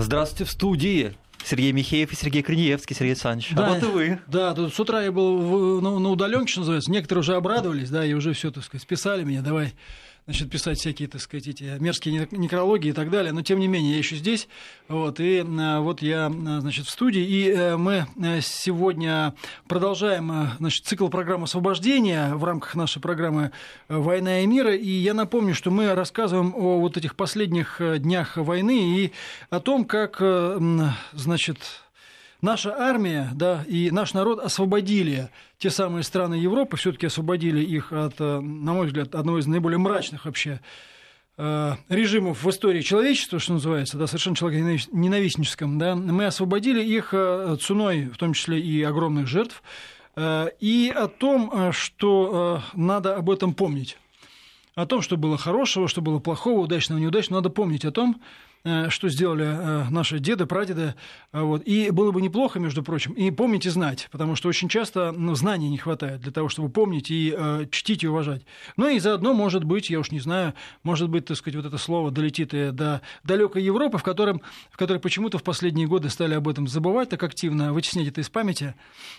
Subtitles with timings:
[0.00, 1.14] Здравствуйте в студии.
[1.44, 3.50] Сергей Михеев и Сергей Корнеевский, Сергей Александрович.
[3.52, 4.20] Да, а вот и вы.
[4.26, 6.90] Да, тут с утра я был в, на, на удаленке, что называется.
[6.90, 9.40] Некоторые уже обрадовались, да, и уже все, так сказать, списали меня.
[9.40, 9.72] Давай
[10.28, 13.32] значит, писать всякие, так сказать, эти мерзкие некрологии и так далее.
[13.32, 14.46] Но, тем не менее, я еще здесь.
[14.86, 17.22] Вот, и э, вот я, э, значит, в студии.
[17.22, 18.06] И э, мы
[18.42, 19.32] сегодня
[19.68, 23.52] продолжаем, значит, цикл программы освобождения в рамках нашей программы
[23.88, 24.68] «Война и мир».
[24.68, 29.12] И я напомню, что мы рассказываем о вот этих последних днях войны и
[29.48, 30.22] о том, как,
[31.12, 31.58] значит,
[32.40, 38.20] наша армия да, и наш народ освободили те самые страны Европы, все-таки освободили их от,
[38.20, 40.60] э, на мой взгляд, одного из наиболее мрачных вообще
[41.36, 47.56] э, режимов в истории человечества, что называется, да, совершенно человеконенавистническом, да, мы освободили их э,
[47.60, 49.62] ценой, в том числе и огромных жертв,
[50.16, 53.98] и о том, что надо об этом помнить.
[54.74, 58.20] О том, что было хорошего, что было плохого, удачного, неудачного, надо помнить о том,
[58.90, 60.94] что сделали э, наши деды, прадеды.
[61.32, 61.62] Э, вот.
[61.64, 65.34] И было бы неплохо, между прочим, и помнить и знать, потому что очень часто ну,
[65.34, 68.42] знаний не хватает для того, чтобы помнить и э, чтить и уважать.
[68.76, 71.78] Ну и заодно, может быть, я уж не знаю, может быть, так сказать, вот это
[71.78, 76.34] слово долетит и до далекой Европы, в, котором, в которой почему-то в последние годы стали
[76.34, 78.74] об этом забывать так активно, вытеснять это из памяти.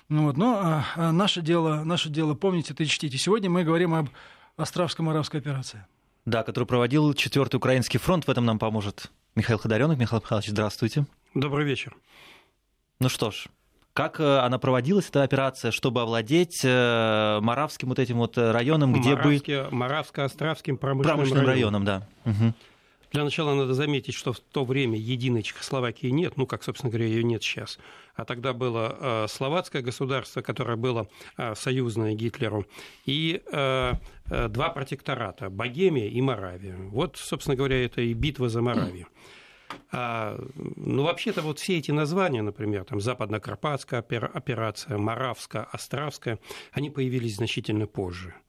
[0.09, 0.37] Ну, вот.
[0.37, 3.13] Но а, наше, дело, наше дело помнить это и чтить.
[3.13, 4.09] И сегодня мы говорим об
[4.57, 5.85] Островско-Моравской операции.
[6.25, 9.97] Да, который проводил четвертый Украинский фронт, в этом нам поможет Михаил Ходоренок.
[9.97, 11.05] Михаил Михайлович, здравствуйте.
[11.33, 11.95] Добрый вечер.
[12.99, 13.45] Ну что ж,
[13.93, 19.15] как э, она проводилась, эта операция, чтобы овладеть э, Моравским вот этим вот районом, где
[19.15, 19.69] Моравске, бы...
[19.75, 21.85] Моравско-Островским промышленным, промышленным районом.
[21.85, 22.31] районом да.
[22.31, 22.53] Угу.
[23.11, 27.07] Для начала надо заметить, что в то время единой Чехословакии нет, ну, как, собственно говоря,
[27.07, 27.79] ее нет сейчас.
[28.15, 32.65] А тогда было э, словацкое государство, которое было э, союзное Гитлеру,
[33.05, 33.93] и э,
[34.29, 36.75] э, два протектората– Богемия и Моравия.
[36.75, 39.07] Вот, собственно говоря, это и битва за Моравию.
[39.91, 46.39] А, ну, вообще-то вот все эти названия, например, там Западно-Карпатская операция, Моравская, Островская,
[46.71, 48.35] они появились значительно позже–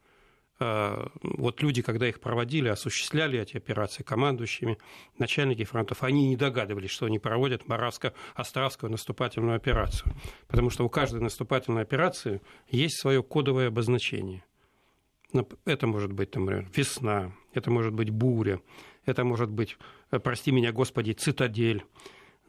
[0.61, 4.77] вот люди, когда их проводили, осуществляли эти операции командующими,
[5.19, 10.13] начальники фронтов, они не догадывались, что они проводят Моравско-Островскую наступательную операцию.
[10.49, 14.45] Потому что у каждой наступательной операции есть свое кодовое обозначение.
[15.65, 18.61] Это может быть, например, весна, это может быть буря,
[19.07, 19.79] это может быть,
[20.11, 21.85] э, прости меня, Господи, цитадель.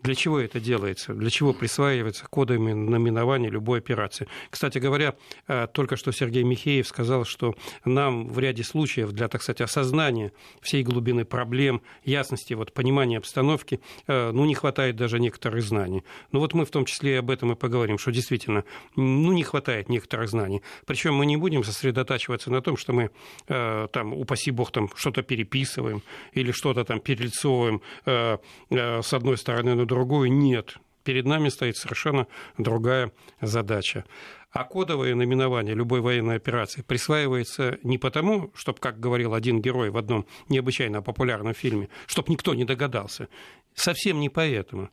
[0.03, 1.13] Для чего это делается?
[1.13, 4.27] Для чего присваивается кодами наименования любой операции?
[4.49, 5.15] Кстати говоря,
[5.47, 7.53] э, только что Сергей Михеев сказал, что
[7.85, 10.31] нам в ряде случаев для, так сказать, осознания
[10.61, 16.03] всей глубины проблем, ясности, вот, понимания обстановки, э, ну, не хватает даже некоторых знаний.
[16.31, 18.63] Ну, вот мы в том числе об этом и поговорим, что действительно,
[18.95, 20.63] ну, не хватает некоторых знаний.
[20.87, 23.11] Причем мы не будем сосредотачиваться на том, что мы
[23.47, 26.01] э, там, упаси бог, там что-то переписываем
[26.33, 30.77] или что-то там перелицовываем с одной стороны на другую нет.
[31.03, 34.05] Перед нами стоит совершенно другая задача.
[34.51, 39.97] А кодовое наименование любой военной операции присваивается не потому, чтобы, как говорил один герой в
[39.97, 43.27] одном необычайно популярном фильме, чтобы никто не догадался.
[43.73, 44.89] Совсем не поэтому.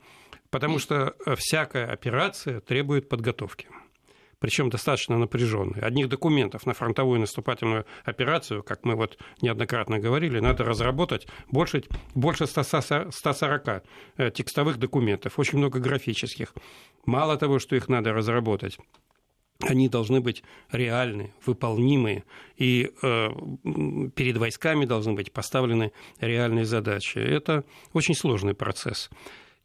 [0.51, 3.69] Потому что всякая операция требует подготовки
[4.39, 5.83] причем достаточно напряженные.
[5.83, 11.85] Одних документов на фронтовую наступательную операцию, как мы вот неоднократно говорили, надо разработать больше,
[12.15, 13.83] больше 140
[14.17, 16.55] э, текстовых документов, очень много графических.
[17.07, 18.79] Мало того, что их надо разработать,
[19.61, 22.25] они должны быть реальны, выполнимые,
[22.57, 23.29] и э,
[24.15, 27.19] перед войсками должны быть поставлены реальные задачи.
[27.19, 29.11] Это очень сложный процесс.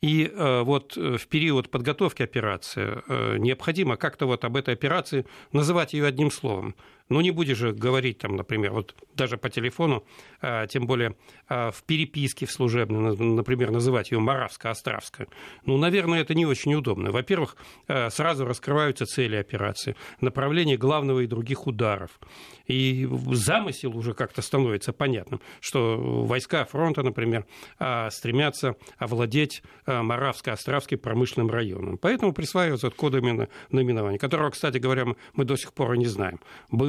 [0.04, 5.26] И э, вот э, в период подготовки операции э, необходимо как-то вот об этой операции
[5.54, 6.76] называть ее одним словом.
[7.10, 10.04] Ну, не будешь же говорить, там, например, вот даже по телефону,
[10.42, 11.16] а, тем более
[11.48, 15.28] а, в переписке в служебной, например, называть ее Моравско-Островская.
[15.66, 17.12] Ну, наверное, это не очень удобно.
[17.12, 22.20] Во-первых, а, сразу раскрываются цели операции, направление главного и других ударов.
[22.68, 27.46] И замысел уже как-то становится понятным, что войска фронта, например,
[28.10, 31.98] стремятся овладеть Моравско-Островским промышленным районом.
[31.98, 36.40] Поэтому присваиваются кодами наименования, которого, кстати говоря, мы до сих пор и не знаем.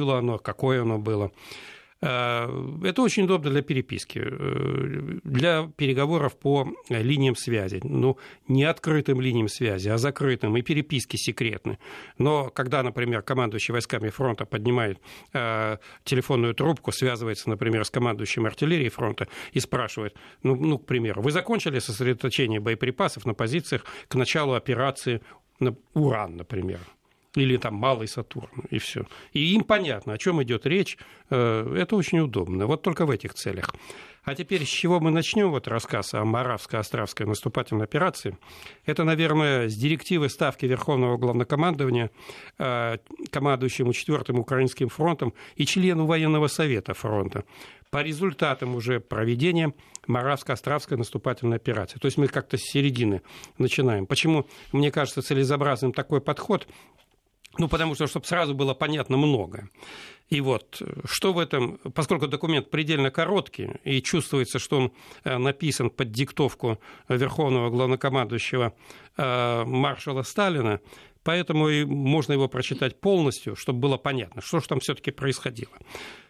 [0.05, 1.31] Было оно, какое оно было.
[1.99, 2.47] Э,
[2.83, 7.79] это очень удобно для переписки, э, для переговоров по линиям связи.
[7.83, 11.79] Ну, не открытым линиям связи, а закрытым, и переписки секретны.
[12.19, 14.99] Но когда, например, командующий войсками фронта поднимает
[15.33, 21.23] э, телефонную трубку, связывается, например, с командующим артиллерией фронта и спрашивает, ну, ну, к примеру,
[21.23, 25.21] вы закончили сосредоточение боеприпасов на позициях к началу операции
[25.59, 26.79] на Уран, например?
[27.35, 29.05] Или там малый Сатурн, и все.
[29.33, 30.97] И им понятно, о чем идет речь.
[31.29, 32.65] Э, это очень удобно.
[32.67, 33.73] Вот только в этих целях.
[34.23, 38.37] А теперь с чего мы начнем вот рассказ о Моравско-Островской наступательной операции?
[38.85, 42.09] Это, наверное, с директивы ставки Верховного Главнокомандования
[42.57, 42.97] э,
[43.31, 47.43] командующему 4-м Украинским фронтом и члену военного совета фронта
[47.91, 49.73] по результатам уже проведения
[50.07, 51.99] Моравско-Островской наступательной операции.
[51.99, 53.21] То есть мы как-то с середины
[53.57, 54.05] начинаем.
[54.05, 56.67] Почему, мне кажется, целесообразным такой подход?
[57.57, 59.69] Ну, потому что, чтобы сразу было понятно многое.
[60.29, 64.91] И вот, что в этом, поскольку документ предельно короткий, и чувствуется, что он
[65.23, 68.73] э, написан под диктовку верховного главнокомандующего
[69.17, 70.79] э, маршала Сталина,
[71.23, 75.73] поэтому и можно его прочитать полностью, чтобы было понятно, что же там все-таки происходило.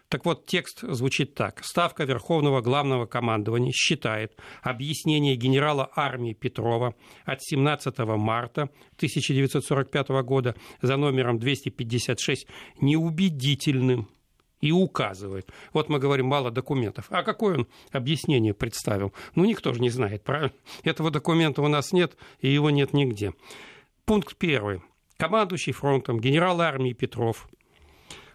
[0.08, 1.64] Так вот, текст звучит так.
[1.64, 6.94] Ставка Верховного Главного Командования считает объяснение генерала армии Петрова
[7.24, 12.46] от 17 марта 1945 года за номером 256
[12.80, 14.08] неубедительным
[14.60, 15.50] и указывает.
[15.72, 17.06] Вот мы говорим, мало документов.
[17.10, 19.12] А какое он объяснение представил?
[19.34, 20.52] Ну, никто же не знает, правильно?
[20.84, 23.32] Этого документа у нас нет, и его нет нигде.
[24.04, 24.82] Пункт первый.
[25.16, 27.48] Командующий фронтом генерал армии Петров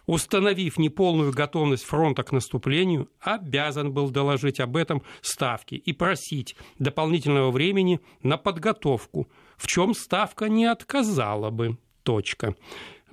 [0.06, 7.50] установив неполную готовность фронта к наступлению, обязан был доложить об этом Ставке и просить дополнительного
[7.50, 11.78] времени на подготовку, в чем Ставка не отказала бы.
[12.02, 12.56] Точка.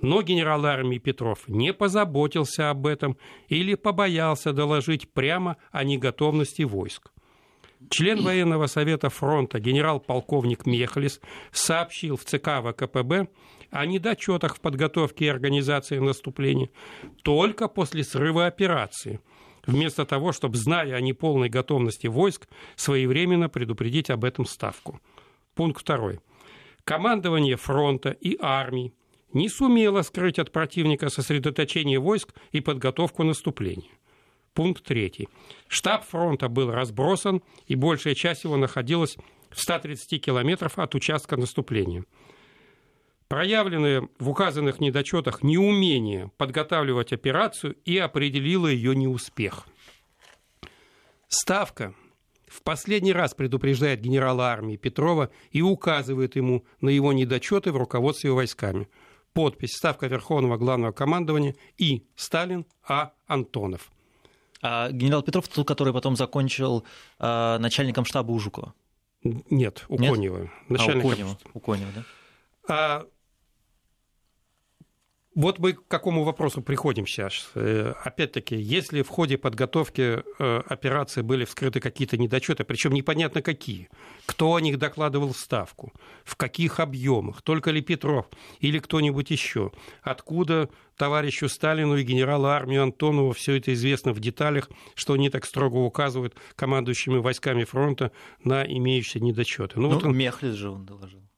[0.00, 3.16] Но генерал армии Петров не позаботился об этом
[3.48, 7.12] или побоялся доложить прямо о неготовности войск.
[7.88, 11.20] Член военного совета фронта генерал-полковник Мехлис
[11.50, 13.28] сообщил в ЦК ВКПБ
[13.70, 16.70] о недочетах в подготовке и организации наступления
[17.22, 19.20] только после срыва операции,
[19.66, 25.00] вместо того, чтобы, зная о неполной готовности войск, своевременно предупредить об этом Ставку.
[25.54, 26.20] Пункт второй.
[26.84, 28.92] Командование фронта и армии
[29.32, 33.90] не сумело скрыть от противника сосредоточение войск и подготовку наступления.
[34.54, 35.28] Пункт третий.
[35.68, 39.16] Штаб фронта был разбросан, и большая часть его находилась
[39.50, 42.04] в 130 километров от участка наступления.
[43.30, 49.68] Проявленное в указанных недочетах неумение подготавливать операцию и определило ее неуспех.
[51.28, 51.94] Ставка
[52.48, 58.32] в последний раз предупреждает генерала армии Петрова и указывает ему на его недочеты в руководстве
[58.32, 58.88] войсками.
[59.32, 63.12] Подпись «Ставка Верховного Главного Командования» и Сталин А.
[63.28, 63.92] Антонов–
[64.62, 66.84] а генерал Петров, тот, который потом закончил
[67.18, 68.74] э, начальником штаба у Жукова?
[69.22, 70.12] Нет, у Нет?
[70.12, 70.50] Конева.
[70.68, 71.00] Начальником...
[71.00, 72.04] А, у Конева, у Конева да?
[72.68, 73.06] А,
[75.40, 77.50] вот мы к какому вопросу приходим сейчас.
[77.54, 83.88] Э, опять-таки, если в ходе подготовки э, операции были вскрыты какие-то недочеты, причем непонятно какие,
[84.26, 85.92] кто о них докладывал в Ставку,
[86.24, 88.28] в каких объемах, только ли Петров
[88.60, 89.72] или кто-нибудь еще,
[90.02, 95.46] откуда товарищу Сталину и генералу армии Антонову все это известно в деталях, что они так
[95.46, 98.12] строго указывают командующими войсками фронта
[98.44, 99.80] на имеющиеся недочеты.
[99.80, 100.16] Ну, ну вот он...
[100.16, 101.29] Мехлис же он доложил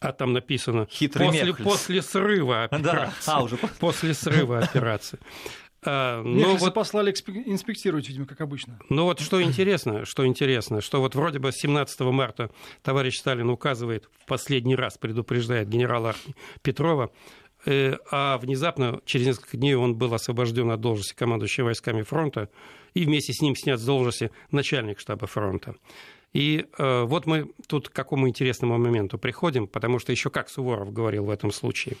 [0.00, 3.26] а там написано Хитрый после, после срыва операции.
[3.26, 3.34] Да.
[3.34, 5.18] А, уже после срыва операции.
[5.84, 8.78] А, но вот послали инспектировать, видимо, как обычно.
[8.88, 12.50] Ну вот что интересно, что интересно, что вот вроде бы 17 марта
[12.82, 16.16] товарищ Сталин указывает, в последний раз предупреждает генерала
[16.62, 17.12] Петрова,
[17.64, 22.50] э, а внезапно через несколько дней он был освобожден от должности командующего войсками фронта
[22.94, 25.76] и вместе с ним снят с должности начальник штаба фронта.
[26.32, 30.92] И э, вот мы тут к какому интересному моменту приходим, потому что еще как Суворов
[30.92, 31.96] говорил в этом случае.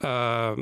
[0.00, 0.56] Э,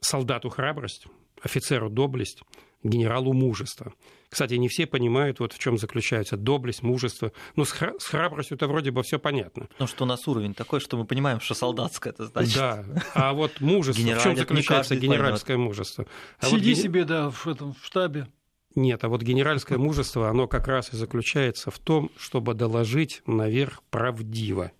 [0.00, 1.06] солдату храбрость,
[1.42, 2.42] офицеру доблесть,
[2.82, 3.92] генералу мужество.
[4.28, 7.32] Кстати, не все понимают, вот в чем заключается доблесть, мужество.
[7.54, 9.66] Ну, с, хра- с храбростью это вроде бы все понятно.
[9.66, 12.54] Потому что у нас уровень такой, что мы понимаем, что солдатское это значит.
[12.54, 15.68] Да, а вот мужество, в чем заключается генеральское поймет.
[15.68, 16.06] мужество?
[16.38, 16.82] А Сиди вот...
[16.82, 18.28] себе, да, в этом в штабе.
[18.76, 23.82] Нет, а вот генеральское мужество, оно как раз и заключается в том, чтобы доложить наверх
[23.90, 24.70] правдиво.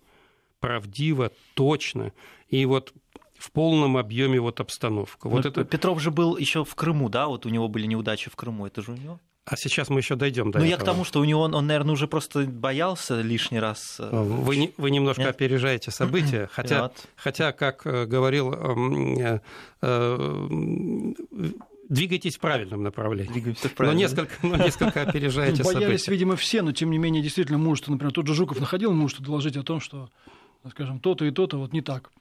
[0.59, 2.13] Правдиво, точно.
[2.47, 2.93] И вот
[3.37, 5.27] в полном объеме вот обстановка.
[5.27, 5.65] Вот это...
[5.65, 7.27] Петров же был еще в Крыму, да?
[7.27, 8.67] Вот у него были неудачи в Крыму.
[8.67, 9.19] Это же у него?
[9.45, 11.67] А сейчас мы еще дойдем до ну, я к тому, что у него он, он,
[11.67, 13.95] наверное, уже просто боялся лишний раз.
[13.97, 15.29] Э, вы, вы немножко Нет?
[15.31, 19.39] опережаете события, хотя, хотя, как э, говорил эм,
[19.81, 21.57] э,
[21.89, 23.31] двигайтесь в правильном направлении.
[23.31, 23.97] Двигаемся в правильном.
[23.97, 26.11] Но несколько, но несколько опережаете ну, Боялись, события.
[26.11, 29.57] видимо, все, но тем не менее, действительно, мужество, например, тот же Жуков находил мужество доложить
[29.57, 30.09] о том, что,
[30.69, 32.11] скажем, то-то и то-то вот не так.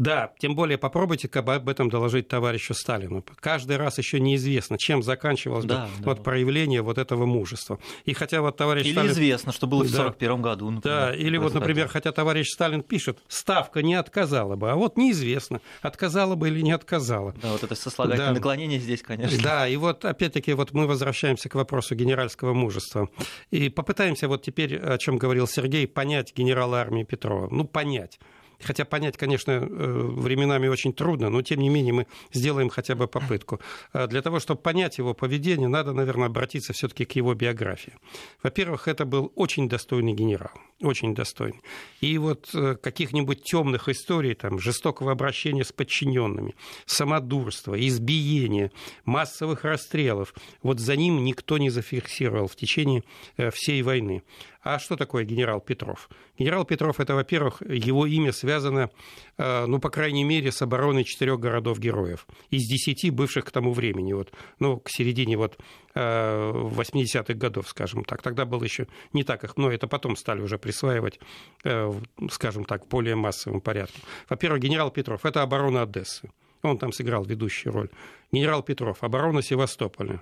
[0.00, 3.22] Да, тем более попробуйте об этом доложить товарищу Сталину.
[3.38, 6.22] Каждый раз еще неизвестно, чем заканчивалось да, бы да, вот да.
[6.22, 7.78] проявление вот этого мужества.
[8.06, 9.12] И хотя вот товарищ или Сталин...
[9.12, 10.42] известно, что было в 1941 да.
[10.42, 10.70] году.
[10.70, 14.96] Например, да, или вот, например, хотя товарищ Сталин пишет, ставка не отказала бы, а вот
[14.96, 17.34] неизвестно, отказала бы или не отказала.
[17.42, 18.34] Да, вот это сослагательное да.
[18.34, 19.42] наклонение здесь, конечно.
[19.42, 23.10] Да, и вот опять-таки вот мы возвращаемся к вопросу генеральского мужества.
[23.50, 27.48] И попытаемся вот теперь, о чем говорил Сергей, понять генерала армии Петрова.
[27.50, 28.18] Ну, понять.
[28.62, 33.06] Хотя понять, конечно, э, временами очень трудно, но тем не менее мы сделаем хотя бы
[33.06, 33.60] попытку.
[33.92, 37.94] А для того, чтобы понять его поведение, надо, наверное, обратиться все-таки к его биографии.
[38.42, 40.52] Во-первых, это был очень достойный генерал,
[40.82, 41.60] очень достойный.
[42.00, 46.54] И вот э, каких-нибудь темных историй, там, жестокого обращения с подчиненными,
[46.86, 48.70] самодурства, избиения,
[49.04, 53.04] массовых расстрелов, вот за ним никто не зафиксировал в течение
[53.36, 54.22] э, всей войны.
[54.62, 56.10] А что такое генерал Петров?
[56.38, 58.90] Генерал Петров– это, во-первых, его имя связано,
[59.38, 64.12] э, ну, по крайней мере, с обороной четырех городов-героев из десяти бывших к тому времени,
[64.12, 65.58] вот, ну, к середине вот
[65.94, 68.20] 80-х э, годов, скажем так.
[68.22, 71.20] Тогда было еще не так их много, это потом стали уже присваивать,
[71.64, 71.90] э,
[72.30, 74.02] скажем так, в более массовом порядке.
[74.28, 76.30] Во-первых, генерал Петров– это оборона Одессы.
[76.62, 77.88] Он там сыграл ведущую роль.
[78.30, 80.20] Генерал Петров– оборона Севастополя.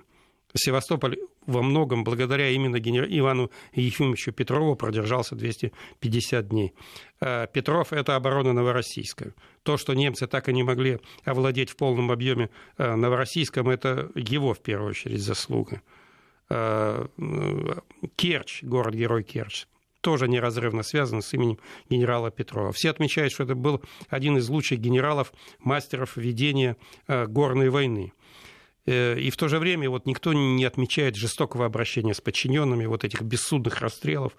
[0.55, 3.05] Севастополь во многом благодаря именно генер...
[3.09, 6.73] Ивану Ефимовичу Петрову продержался 250 дней.
[7.21, 9.33] Э, Петров– это оборона Новороссийска.
[9.63, 14.53] То, что немцы так и не могли овладеть в полном объеме э, Новороссийском, это его,
[14.53, 15.81] в первую очередь, заслуга.
[16.49, 17.05] Э,
[18.15, 19.65] Керчь, город-герой Керчь,
[20.01, 22.71] тоже неразрывно связан с именем генерала Петрова.
[22.71, 26.77] Все отмечают, что это был один из лучших генералов, мастеров ведения
[27.07, 28.13] горной войны.
[28.89, 33.03] Э, и в то же время вот никто не отмечает жестокого обращения с подчиненными, вот
[33.03, 34.33] этих бессудных расстрелов.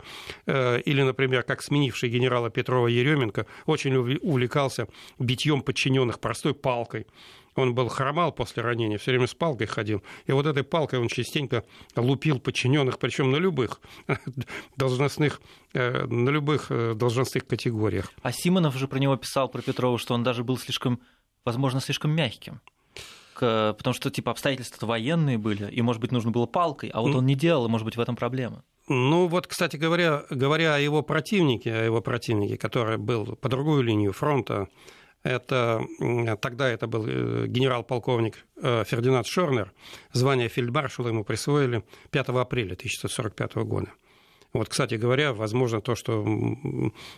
[0.47, 4.89] Э, или, например, как сменивший генерала Петрова Еременко очень увлекался
[5.19, 7.07] битьем подчиненных простой палкой.
[7.55, 10.03] Он был хромал после ранения, все время с палкой ходил.
[10.27, 11.65] И вот этой палкой он частенько
[11.95, 13.81] лупил подчиненных, причем на любых
[14.77, 15.41] должностных,
[15.75, 18.13] э, на любых должностных категориях.
[18.23, 21.01] А Симонов же про него писал, про Петрова, что он даже был слишком,
[21.45, 22.61] возможно, слишком мягким
[23.41, 27.27] потому что, типа, обстоятельства военные были, и, может быть, нужно было палкой, а вот он
[27.27, 28.63] не делал, и, может быть, в этом проблема.
[28.89, 33.85] Ну вот, кстати говоря, говоря о его противнике, о его противнике, который был по другую
[33.85, 34.67] линию фронта,
[35.23, 35.85] это,
[36.41, 39.73] тогда это был э, генерал-полковник э, Фердинанд Шорнер,
[40.13, 43.93] звание фельдмаршала ему присвоили 5 апреля 1945 года.
[44.53, 46.27] Вот, кстати говоря, возможно, то, что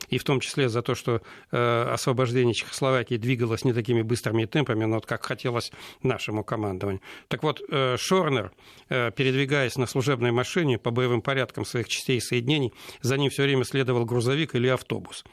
[0.08, 4.84] и в том числе за то, что э, освобождение Чехословакии двигалось не такими быстрыми темпами,
[4.84, 5.72] но вот как хотелось
[6.02, 7.00] нашему командованию.
[7.28, 8.52] Так вот, э, Шорнер,
[8.90, 13.44] э, передвигаясь на служебной машине по боевым порядкам своих частей и соединений, за ним все
[13.44, 15.24] время следовал грузовик или автобус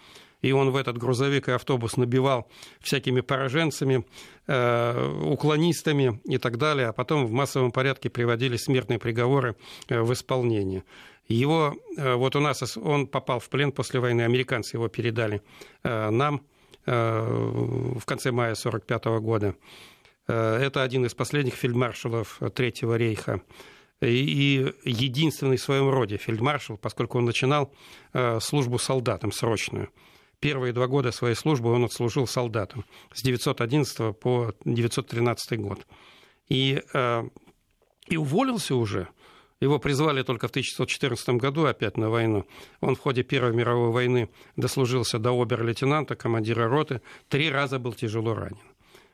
[0.42, 2.48] и он в этот грузовик и автобус набивал
[2.80, 4.06] всякими пораженцами,
[4.48, 9.58] уклонистами и так далее, а потом в массовом порядке приводили смертные приговоры
[9.90, 10.86] в исполнение.
[11.30, 15.44] Его, э, вот у нас он попал в плен после войны, американцы его передали
[15.84, 16.42] э, нам
[16.88, 19.56] э, в конце мая 1945 года.
[20.28, 23.42] Это один из последних фельдмаршалов Третьего рейха
[24.00, 27.74] и единственный в своем роде фельдмаршал, поскольку он начинал
[28.40, 29.90] службу солдатам срочную.
[30.40, 35.88] Первые два года своей службы он отслужил солдатом с 911 по 913 год.
[36.48, 36.80] И,
[38.06, 39.08] и уволился уже
[39.62, 42.46] его призвали только в 1914 году опять на войну.
[42.80, 48.34] Он в ходе Первой мировой войны дослужился до обер-лейтенанта, командира роты, три раза был тяжело
[48.34, 48.58] ранен.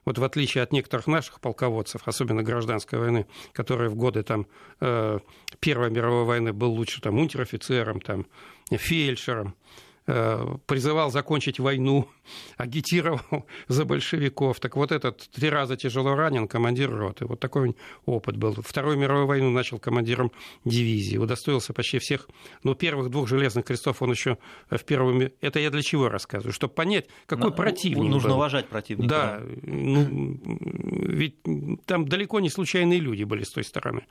[0.05, 4.45] Вот в отличие от некоторых наших полководцев, особенно гражданской войны, которые в годы там,
[4.79, 5.19] э,
[5.59, 8.27] Первой мировой войны был лучше там, унтер-офицером, там,
[8.69, 9.55] фельдшером,
[10.05, 12.07] призывал закончить войну,
[12.57, 14.59] агитировал за большевиков.
[14.59, 17.25] Так вот этот три раза тяжело ранен командир роты.
[17.25, 18.53] Вот такой опыт был.
[18.53, 20.31] Вторую мировую войну начал командиром
[20.63, 21.17] дивизии.
[21.17, 22.27] Удостоился почти всех.
[22.63, 24.37] Но первых двух железных крестов он еще
[24.69, 25.21] в первом...
[25.41, 26.53] Это я для чего рассказываю?
[26.53, 28.35] Чтобы понять, какой Но, противник Нужно был.
[28.35, 29.09] уважать противника.
[29.09, 29.41] Да.
[29.63, 31.37] Ну, ведь
[31.85, 34.05] там далеко не случайные люди были с той стороны.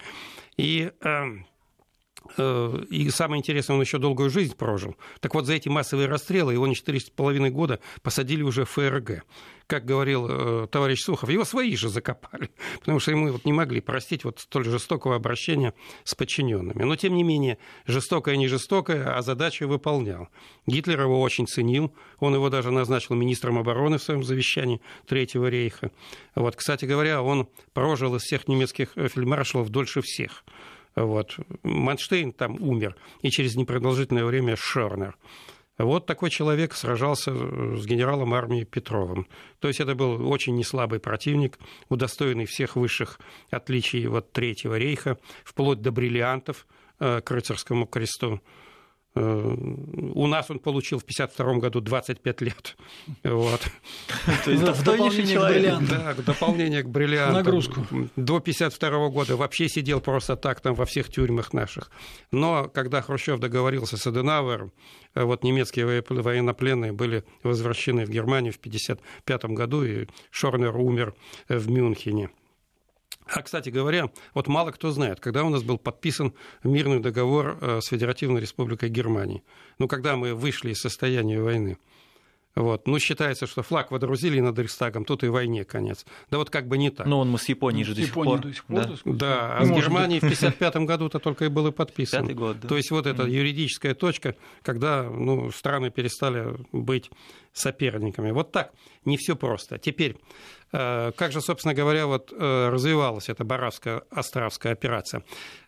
[0.57, 1.25] И Э,
[2.39, 4.97] и самое интересное, он еще долгую жизнь прожил.
[5.21, 9.25] Так вот, за эти массовые расстрелы его не 4,5 года посадили уже в ФРГ.
[9.67, 12.51] Как говорил э, товарищ Сухов, его свои же закопали,
[12.81, 15.73] потому что ему вот не могли простить вот столь жестокого обращения
[16.05, 16.83] с подчиненными.
[16.83, 20.29] Но, тем не менее, жестокое не жестокое, а задачу выполнял.
[20.67, 25.91] Гитлер его очень ценил, он его даже назначил министром обороны в своем завещании Третьего рейха.
[26.35, 30.45] Вот, кстати говоря, он прожил из всех немецких э, фельдмаршалов дольше всех.
[30.97, 31.37] Вот.
[31.63, 35.17] Манштейн там умер, и через непродолжительное время Шернер.
[35.77, 39.27] Вот такой человек сражался с генералом армии Петровым.
[39.59, 41.59] То есть это был очень неслабый противник,
[41.89, 43.19] удостоенный всех высших
[43.51, 46.67] отличий вот Третьего рейха, вплоть до бриллиантов
[47.01, 48.41] э, к рыцарскому кресту.
[49.17, 49.55] Э,
[50.15, 52.77] у нас он получил в 1952 году 25 лет.
[53.23, 53.61] Вот.
[54.45, 55.57] То есть В дополнение к человек.
[55.63, 55.99] бриллиантам.
[55.99, 57.35] Да, дополнение к бриллиантам.
[57.35, 57.81] Нагрузку.
[58.17, 61.91] До 1952 года вообще сидел просто так там во всех тюрьмах наших.
[62.33, 64.73] Но когда Хрущев договорился с Аденауэром,
[65.15, 71.15] э, вот немецкие вое- военнопленные были возвращены в Германию в 1955 году, и Шорнер умер
[71.49, 72.31] в Мюнхене.
[73.27, 77.81] А, кстати говоря, вот мало кто знает, когда у нас был подписан мирный договор э,
[77.81, 79.43] с Федеративной Республикой Германии.
[79.79, 81.79] Ну, когда мы вышли из состояния войны.
[82.55, 82.87] Вот.
[82.87, 86.07] Ну, считается, что флаг водрузили над Рейхстагом, тут и войне конец.
[86.31, 87.07] Да вот как бы не так.
[87.07, 88.39] Ну, он мы с Японией же С до сих пор.
[88.39, 88.97] до сих пор, Да.
[89.05, 92.23] Да, а с Германией в 1955 году-то только и было подписано.
[92.23, 92.69] Пятый год, да.
[92.69, 97.11] То есть вот эта юридическая точка, когда ну, страны перестали быть
[97.53, 98.31] соперниками.
[98.31, 98.73] Вот так,
[99.05, 99.79] не все просто.
[99.79, 100.17] Теперь,
[100.77, 105.23] как же, собственно говоря, вот э, развивалась эта Боровско-Островская операция?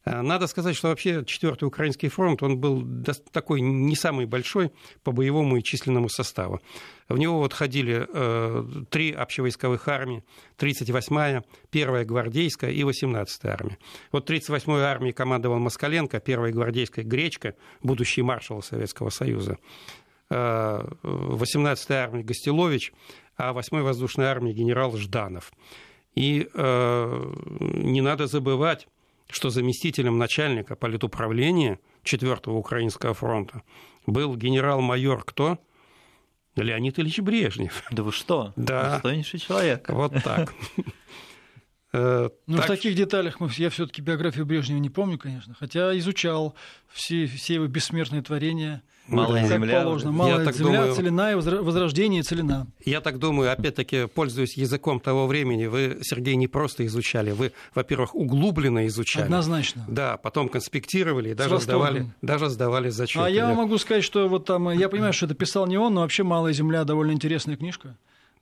[0.04, 2.84] Э, Надо сказать, что вообще четвертый Украинский фронт, он был
[3.30, 4.72] такой не самый большой
[5.04, 6.60] по боевому и численному составу.
[7.08, 10.24] В него вот ходили э, три общевойсковых армии,
[10.58, 13.78] 38-я, 1-я гвардейская и 18-я армия.
[14.10, 19.58] Вот 38-й армией командовал Москаленко, 1-я гвардейская Гречка, будущий маршал Советского Союза.
[20.30, 22.92] Э, 18-й армии Гостелович,
[23.36, 25.52] а 8-й воздушной армии генерал Жданов.
[26.14, 28.88] И э, не надо забывать,
[29.28, 33.62] что заместителем начальника политуправления 4-го Украинского фронта
[34.06, 35.58] был генерал-майор кто?
[36.54, 37.82] Леонид Ильич Брежнев.
[37.90, 38.54] Да вы что?
[38.56, 38.92] Да.
[38.94, 39.88] Достойнейший человек.
[39.90, 40.54] Вот так.
[41.96, 45.96] Э, Ну, в так таких деталях мы, я все-таки биографию Брежнева не помню, конечно, хотя
[45.98, 46.54] изучал
[46.92, 48.82] все, все его бессмертные творения.
[49.08, 49.82] Малая как земля.
[49.84, 50.10] положено.
[50.12, 52.66] Малая Я так земля, думаю- целина, и возрождение целина.
[52.84, 58.16] Я так думаю, опять-таки, пользуясь языком того времени, вы, Сергей, не просто изучали, вы, во-первых,
[58.16, 59.24] углубленно изучали.
[59.24, 59.84] Однозначно.
[59.88, 63.24] Да, потом конспектировали и даже сдавали, даже сдавали зачеты.
[63.24, 66.00] А я могу сказать, что вот там, я понимаю, что это писал не он, но
[66.00, 67.96] вообще «Малая земля» довольно интересная книжка.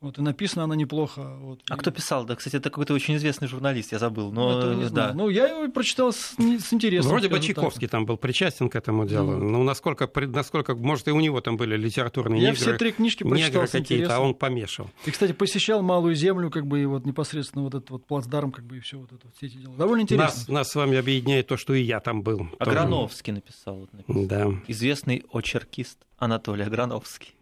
[0.04, 1.22] Вот, и написана она неплохо.
[1.40, 1.60] Вот.
[1.70, 2.26] А И- кто писал?
[2.26, 4.30] Да, кстати, это какой-то очень известный журналист, я забыл.
[4.32, 4.88] Но, этого не да.
[4.88, 5.14] знаю.
[5.16, 7.10] Ну, я его прочитал с, с интересом.
[7.10, 7.56] Вроде бы скажем так.
[7.56, 9.32] Чайковский там был причастен к этому делу.
[9.38, 9.48] Ну.
[9.48, 13.22] Ну, насколько, насколько, может, и у него там были литературные Я негры, все три книжки
[13.22, 14.90] прочитал негры с какие-то, а он помешал.
[15.06, 18.66] И, кстати, посещал Малую Землю, как бы, и вот непосредственно вот этот вот плацдарм, как
[18.66, 19.74] бы, и все вот это, вот, все эти дела.
[19.76, 20.26] Довольно интересно.
[20.26, 22.40] Нас, нас с вами объединяет то, что и я там был.
[22.40, 22.56] Тоже.
[22.58, 23.76] Аграновский написал.
[23.76, 24.26] вот написано.
[24.26, 24.52] Да.
[24.68, 27.34] Известный очеркист Анатолий Аграновский.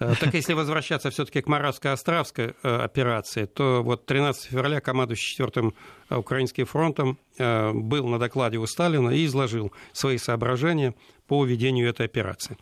[0.00, 5.74] Э, Так если возвращаться все-таки к Моравско-Островской э, операции, то вот 13 февраля командующий 4-м
[6.10, 10.94] Украинским фронтом э, был на докладе у Сталина и изложил свои соображения
[11.26, 12.56] по ведению этой операции.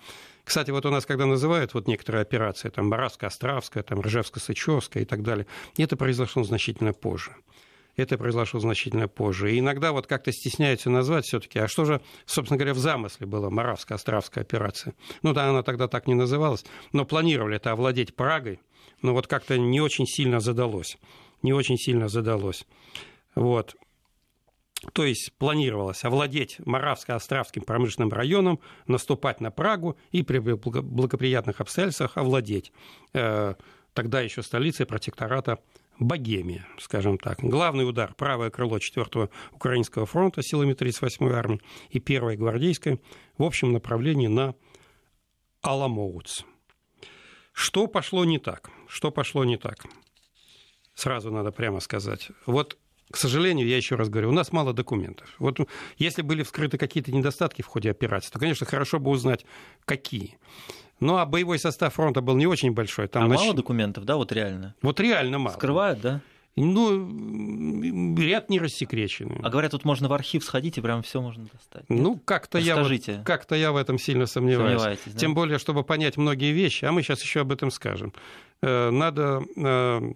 [0.45, 5.23] Кстати, вот у нас, когда называют вот некоторые операции, там Моравско-Островская, там Ржевско-Сычевская и так
[5.23, 7.35] далее, это произошло значительно позже.
[8.01, 9.53] Это произошло значительно позже.
[9.53, 13.51] И иногда вот как-то стесняются назвать все-таки, а что же, собственно говоря, в замысле была
[13.51, 14.95] Моравско-Островская операция?
[15.23, 18.59] Ну да, она тогда так не называлась, но планировали это овладеть Прагой,
[19.03, 20.97] но вот как-то не очень сильно задалось.
[21.43, 22.67] Не очень сильно задалось.
[23.35, 23.77] Вот.
[24.95, 32.17] То есть планировалось овладеть Моравско-Островским промышленным районом, наступать на Прагу и при благо- благоприятных обстоятельствах
[32.17, 32.73] овладеть
[33.13, 33.57] э,
[33.93, 35.59] тогда еще столицей протектората
[36.01, 37.41] Богемия, скажем так.
[37.41, 41.61] Главный удар– правое крыло 4-го Украинского фронта силами 38-й армии
[41.91, 43.01] и 1-й гвардейской
[43.37, 44.55] в общем направлении на
[45.61, 46.45] Аламоуц.
[47.53, 48.71] Что пошло не так?
[48.89, 49.85] Что пошло не так?
[50.95, 52.31] Сразу надо прямо сказать.
[52.47, 52.79] Вот
[53.11, 55.35] к сожалению, я еще раз говорю, у нас мало документов.
[55.39, 55.59] Вот
[55.97, 59.45] если были вскрыты какие-то недостатки в ходе операции, то, конечно, хорошо бы узнать,
[59.85, 60.39] какие.
[61.01, 63.09] Ну, а боевой состав фронта был не очень большой.
[63.09, 64.75] Там а нач- мало документов, да, вот реально?
[64.83, 65.55] Вот реально мало.
[65.55, 66.21] Скрывают, да?
[66.57, 69.39] Ну, ряд не рассекреченный.
[69.43, 71.85] А говорят, тут можно в архив сходить и прям все можно достать.
[71.89, 72.93] Ну, как-то я, вот-
[73.25, 75.01] как-то я в этом сильно сомневаюсь.
[75.07, 75.19] Да?
[75.19, 78.13] Тем более, чтобы понять многие вещи, а мы сейчас еще об этом скажем,
[78.63, 80.13] э, надо э,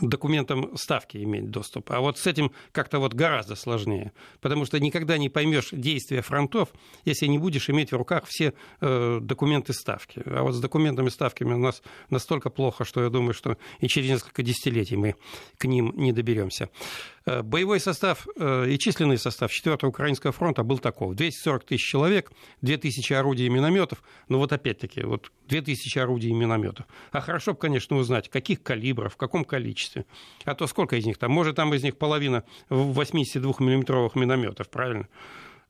[0.00, 1.90] документам ставки иметь доступ.
[1.92, 4.12] А вот с этим как-то вот гораздо сложнее.
[4.40, 6.70] Потому что никогда не поймешь действия фронтов,
[7.04, 10.22] если не будешь иметь в руках все э, документы ставки.
[10.26, 14.10] А вот с документами ставками у нас настолько плохо, что я думаю, что и через
[14.10, 15.14] несколько десятилетий мы
[15.58, 16.70] к ним не доберемся.
[17.28, 21.14] Э, Боевой состав э, и численный состав 4-го Украинского фронта был таков.
[21.14, 24.02] 240 тысяч человек, 2000 орудий и минометов.
[24.28, 26.86] Ну вот опять-таки, вот 2000 орудий и минометов.
[27.12, 30.06] А хорошо бы, конечно, узнать, каких калибров, в каком количестве.
[30.44, 31.30] А то сколько из них там?
[31.30, 35.06] Может, там из них половина 82-миллиметровых минометов, правильно?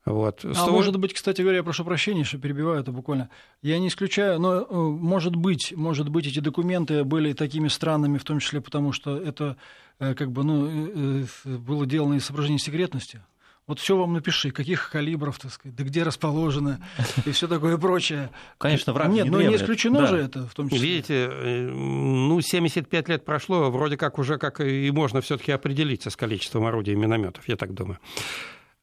[0.09, 0.43] Вот.
[0.43, 0.71] А того...
[0.71, 3.29] может быть, кстати говоря, я прошу прощения, что перебиваю это буквально.
[3.61, 8.23] Я не исключаю, но э, может быть, может быть, эти документы были такими странными, в
[8.23, 9.55] том числе потому, что это
[9.99, 13.21] э, как бы, ну, э, было сделано из соображений секретности.
[13.67, 16.83] Вот все вам напиши, каких калибров, так сказать, да где расположено
[17.27, 18.31] и все такое прочее.
[18.57, 20.07] Конечно, враг Нет, не но не исключено да.
[20.07, 20.87] же это в том числе.
[20.87, 26.65] Видите, ну, 75 лет прошло, вроде как уже как и можно все-таки определиться с количеством
[26.65, 27.99] орудий и минометов, я так думаю.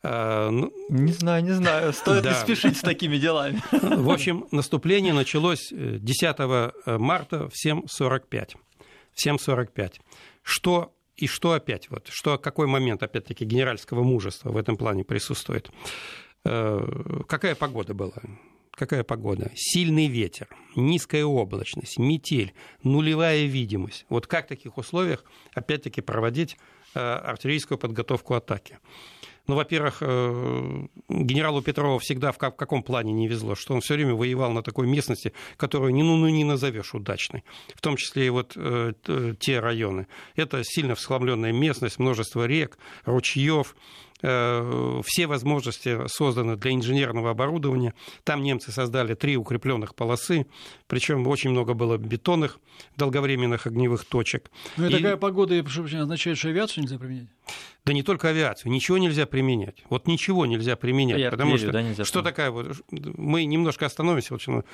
[0.09, 1.92] А, ну, не знаю, не знаю.
[1.92, 2.31] Стоит да.
[2.31, 3.61] ли спешить с такими делами?
[3.73, 8.55] В общем, наступление началось 10 э, э, марта в 7.45.
[9.12, 9.95] В 7.45.
[10.42, 15.71] Что и что опять, вот, что, какой момент, опять-таки, генеральского мужества в этом плане присутствует?
[16.45, 16.87] Э,
[17.27, 18.23] какая погода была?
[18.71, 19.51] Какая погода?
[19.57, 22.53] Сильный ветер, низкая облачность, метель,
[22.85, 24.07] нулевая видимость.
[24.09, 26.59] Вот как в таких условиях, опять-таки, проводить
[26.95, 28.79] артиллерийскую подготовку атаки?
[29.47, 34.15] Ну, во-первых, э, генералу Петрову всегда в каком плане не везло, что он все время
[34.15, 38.53] воевал на такой местности, которую ну, ну, не назовешь удачной, в том числе и вот
[38.57, 38.93] э,
[39.39, 40.07] те районы.
[40.35, 44.06] Это сильно всхламленная местность, множество рек, ручьев, Э,
[45.05, 47.95] все возможности созданы для инженерного оборудования.
[48.25, 50.47] Там немцы создали три укрепленных полосы,
[50.87, 52.59] причем очень много было бетонных
[52.97, 54.51] долговременных огневых точек.
[54.77, 54.93] Ну и, и...
[54.93, 57.29] такая погода означает, что авиацию нельзя применять?
[57.85, 59.85] Да не только авиацию, ничего нельзя применять.
[59.89, 61.19] Вот ничего нельзя применять.
[61.19, 62.77] Я потому что, да, нельзя что такая вот...
[62.91, 64.35] Мы немножко остановимся.
[64.35, 64.65] Вот,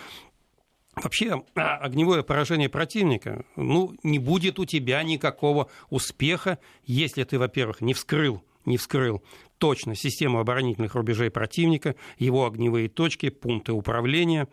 [0.95, 7.81] Вообще а, огневое поражение противника, ну, не будет у тебя никакого успеха, если ты, во-первых,
[7.81, 9.23] не вскрыл не вскрыл.
[9.59, 14.49] Точно систему оборонительных рубежей противника, его огневые точки, пункты управления,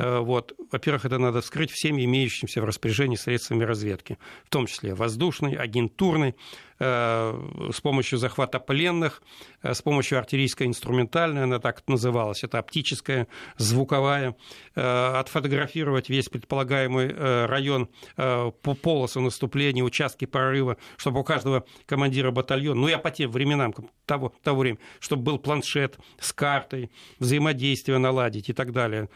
[0.00, 0.52] вот.
[0.70, 6.36] Во-первых, это надо вскрыть всеми имеющимися в распоряжении средствами разведки, в том числе воздушной, агентурной,
[6.78, 9.22] э, с помощью захвата пленных,
[9.62, 14.36] э, с помощью артиллерийской инструментальной, она так называлась, это оптическая, звуковая,
[14.74, 22.88] отфотографировать весь предполагаемый район по полосу наступления, участки прорыва, чтобы у каждого командира батальона, ну
[22.88, 23.74] я по тем временам
[24.06, 29.08] того, того времени, чтобы был планшет с картой, взаимодействие наладить и так далее.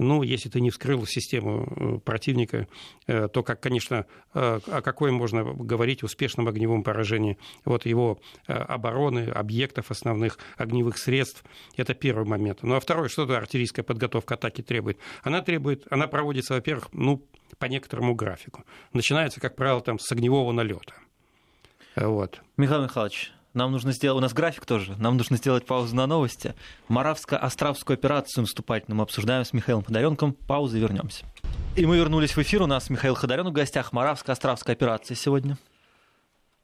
[0.00, 2.66] Ну, если ты не вскрыл систему э, противника,
[3.06, 7.36] э, то, как, конечно, э, о какой можно говорить успешном огневом поражении
[7.66, 11.44] вот его обороны, объектов основных, огневых средств.
[11.76, 12.62] Это первый момент.
[12.62, 14.98] Ну, а второй, что артиллерийская подготовка атаки требует?
[15.22, 17.22] Она требует, она проводится, во-первых, ну,
[17.58, 18.64] по некоторому графику.
[18.94, 20.94] Начинается, как правило, там, с огневого налета.
[21.94, 22.40] Вот.
[22.56, 26.54] Михаил Михайлович, нам нужно сделать, у нас график тоже, нам нужно сделать паузу на новости.
[26.88, 30.34] Моравско-Островскую операцию наступательную мы обсуждаем с Михаилом Ходоренком.
[30.34, 31.24] Пауза и вернемся.
[31.76, 32.62] И мы вернулись в эфир.
[32.62, 33.92] У нас Михаил Ходорен в гостях.
[33.92, 35.58] Моравско-Островская операция сегодня.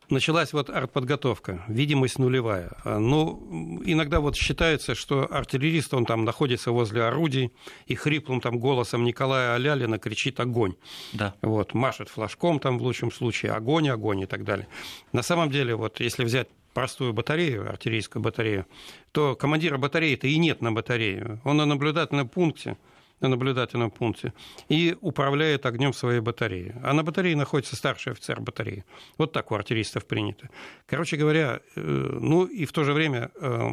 [0.09, 2.71] Началась вот артподготовка, видимость нулевая.
[2.85, 7.53] Ну, иногда вот считается, что артиллерист, он там находится возле орудий,
[7.87, 10.77] и хриплым там голосом Николая Алялина кричит «огонь».
[11.13, 11.35] Да.
[11.43, 14.69] Вот, машет флажком там в лучшем случае «огонь, огонь» и так далее.
[15.13, 18.67] На самом деле, вот если взять простую батарею, артиллерийскую батарею,
[19.11, 21.41] то командира батареи-то и нет на батарее.
[21.43, 22.77] Он на наблюдательном пункте,
[23.21, 24.35] на наблюдательном пункте
[24.69, 26.75] и управляет огнем своей батареи.
[26.83, 28.85] А на батарее находится старший офицер батареи.
[29.17, 30.51] Вот так у артиллеристов принято.
[30.85, 33.71] Короче говоря, э, ну и в то же время э,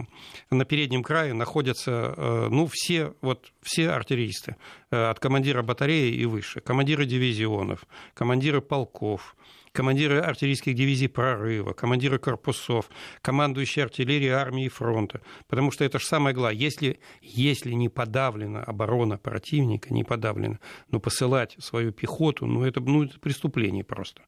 [0.50, 4.56] на переднем крае находятся э, ну, все, вот, все артиллеристы
[4.92, 6.62] от командира батареи и выше.
[6.62, 9.36] Командиры дивизионов, командиры полков,
[9.74, 12.90] командиры артиллерийских дивизий прорыва, командиры корпусов,
[13.22, 15.22] командующие артиллерией армии и фронта.
[15.48, 16.60] Потому что это же самое главное.
[16.60, 20.60] Если, если не подавлена оборона противника, не подавлена,
[20.92, 24.22] но посылать свою пехоту, ну это, ну, это преступление просто.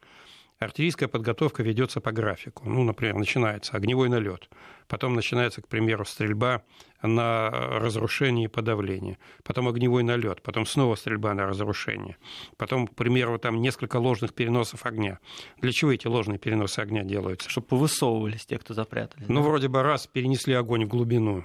[0.60, 2.63] Артиллерийская подготовка ведется по графику.
[2.70, 4.50] Ну, например, начинается огневой налет,
[4.88, 6.63] потом начинается, к примеру, стрельба
[7.02, 12.18] на разрушение и подавление, потом огневой налет, потом снова стрельба на разрушение,
[12.58, 15.20] потом, к примеру, там несколько ложных переносов огня.
[15.58, 17.50] Для чего эти ложные переносы огня делаются?
[17.50, 19.26] Чтобы повысовывались те, кто запрятали.
[19.28, 19.48] Ну, да?
[19.48, 21.44] вроде бы раз перенесли огонь в глубину,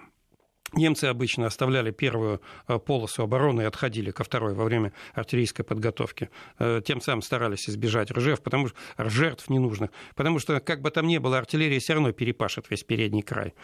[0.72, 6.30] Немцы обычно оставляли первую э, полосу обороны и отходили ко второй во время артиллерийской подготовки.
[6.58, 9.90] Э, тем самым старались избежать ржев, потому что жертв ненужных.
[10.14, 13.54] Потому что, как бы там ни было, артиллерия все равно перепашет весь передний край.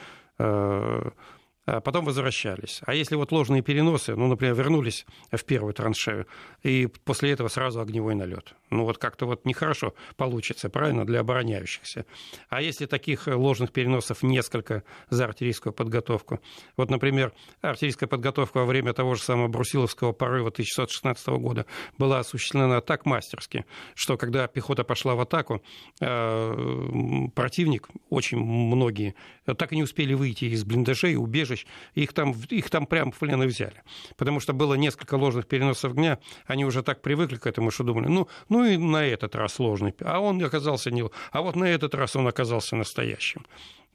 [1.66, 2.80] А потом возвращались.
[2.86, 6.28] А если вот ложные переносы, ну, например, вернулись в первую траншею,
[6.62, 8.54] и после этого сразу огневой налет.
[8.70, 12.06] Ну, вот как-то вот нехорошо получится, правильно, для обороняющихся.
[12.48, 16.38] А если таких ложных переносов несколько за артиллерийскую подготовку?
[16.76, 21.66] Вот, например, артиллерийская подготовка во время того же самого Брусиловского порыва 1616 года
[21.98, 25.62] была осуществлена так мастерски, что когда пехота пошла в атаку,
[26.00, 32.34] э, противник, очень многие, так и не успели выйти из блиндажей, убежищ, убежищ, их там,
[32.50, 33.82] их там прямо в плен и взяли.
[34.16, 38.08] Потому что было несколько ложных переносов дня, они уже так привыкли к этому, что думали,
[38.08, 39.94] ну, ну и на этот раз ложный.
[40.00, 41.04] А он оказался не...
[41.32, 43.44] А вот на этот раз он оказался настоящим.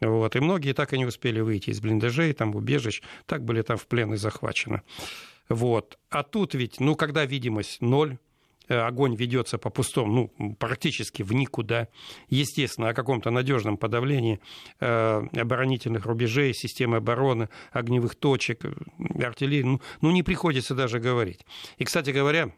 [0.01, 0.35] Вот.
[0.35, 3.85] И многие так и не успели выйти из блиндажей, там, убежищ, так были там в
[3.85, 4.81] плен и захвачены.
[5.49, 5.97] Вот.
[6.09, 8.17] А тут ведь, ну, когда видимость ноль,
[8.73, 11.87] огонь ведется по пустому, ну, практически в никуда.
[12.29, 14.39] Естественно, о каком-то надежном подавлении
[14.79, 18.73] э, оборонительных рубежей, системы обороны, огневых точек, э,
[19.23, 21.45] артиллерии, ну, ну, не приходится даже говорить.
[21.77, 22.53] И, кстати говоря,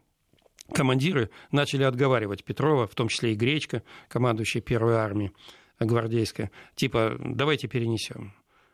[0.74, 5.32] командиры начали отговаривать Петрова, в том числе и Гречка, командующий первой армией,
[5.80, 8.34] гвардейская, типа, давайте перенесем.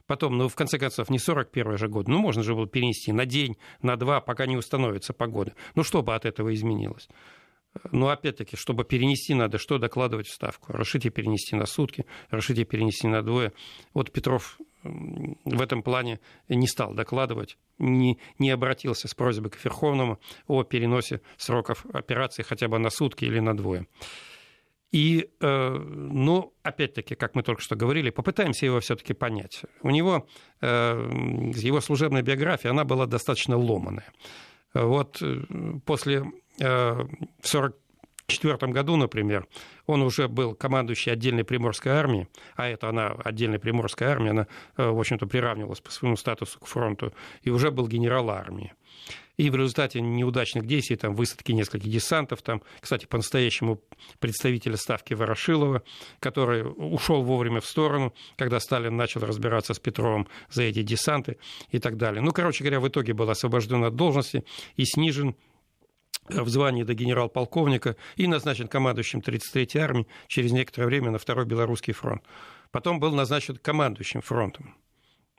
[0.10, 3.28] Потом, ну, в конце концов, не 41 же год, ну, можно же было перенести на
[3.28, 5.54] день, на два, пока не установится погода.
[5.76, 7.08] Ну, что бы от этого изменилось?
[7.92, 10.74] Ну, опять-таки, чтобы перенести надо, что докладывать в Ставку?
[10.76, 13.54] Решите перенести на сутки, решите перенести на двое.
[13.94, 20.20] Вот Петров в этом плане не стал докладывать, не, не обратился с просьбой к Верховному
[20.48, 23.86] о переносе сроков операции хотя бы на сутки или на двое.
[24.92, 29.62] И, э, ну, опять-таки, как мы только что говорили, попытаемся его все-таки понять.
[29.84, 30.28] У него,
[30.62, 31.10] э,
[31.56, 34.12] его служебная биография, она была достаточно ломаная.
[34.74, 35.44] Вот э,
[35.86, 36.24] после
[36.60, 39.48] в 1944 году, например,
[39.86, 45.00] он уже был командующий отдельной приморской армии, а это она, отдельная приморская армия, она, в
[45.00, 48.74] общем-то, приравнивалась по своему статусу к фронту, и уже был генерал армии.
[49.40, 53.82] И в результате неудачных действий, там, высадки нескольких десантов, там, кстати, по-настоящему
[54.20, 55.82] представителя ставки Ворошилова,
[56.20, 61.38] который ушел вовремя в сторону, когда Сталин начал разбираться с Петровым за эти десанты
[61.72, 62.22] и так далее.
[62.22, 64.44] Ну, короче говоря, в итоге был освобожден от должности
[64.76, 65.38] и снижен
[66.28, 71.94] в звании до генерал-полковника и назначен командующим 33-й армии через некоторое время на Второй Белорусский
[71.94, 72.24] фронт.
[72.72, 74.76] Потом был назначен командующим фронтом,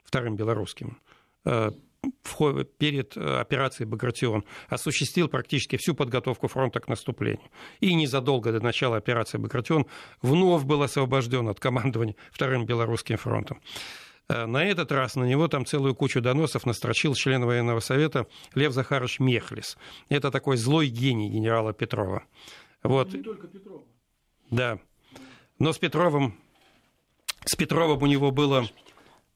[0.03, 0.99] Вторым Белорусским
[1.45, 1.69] э,
[2.77, 7.49] перед э, операцией «Багратион» осуществил практически всю подготовку фронта к наступлению.
[7.79, 9.85] И незадолго до начала операции «Багратион»
[10.21, 13.61] вновь был освобожден от командования Вторым Белорусским фронтом.
[14.27, 18.73] Э, на этот раз на него там целую кучу доносов настрочил член военного совета Лев
[18.73, 19.77] Захарович Мехлис.
[20.09, 22.23] Это такой злой гений генерала Петрова.
[22.81, 23.13] Вот.
[23.13, 23.83] Не только Петрова.
[24.49, 24.79] Да.
[25.59, 26.39] Но с Петровым,
[27.45, 28.67] с Петровым у него было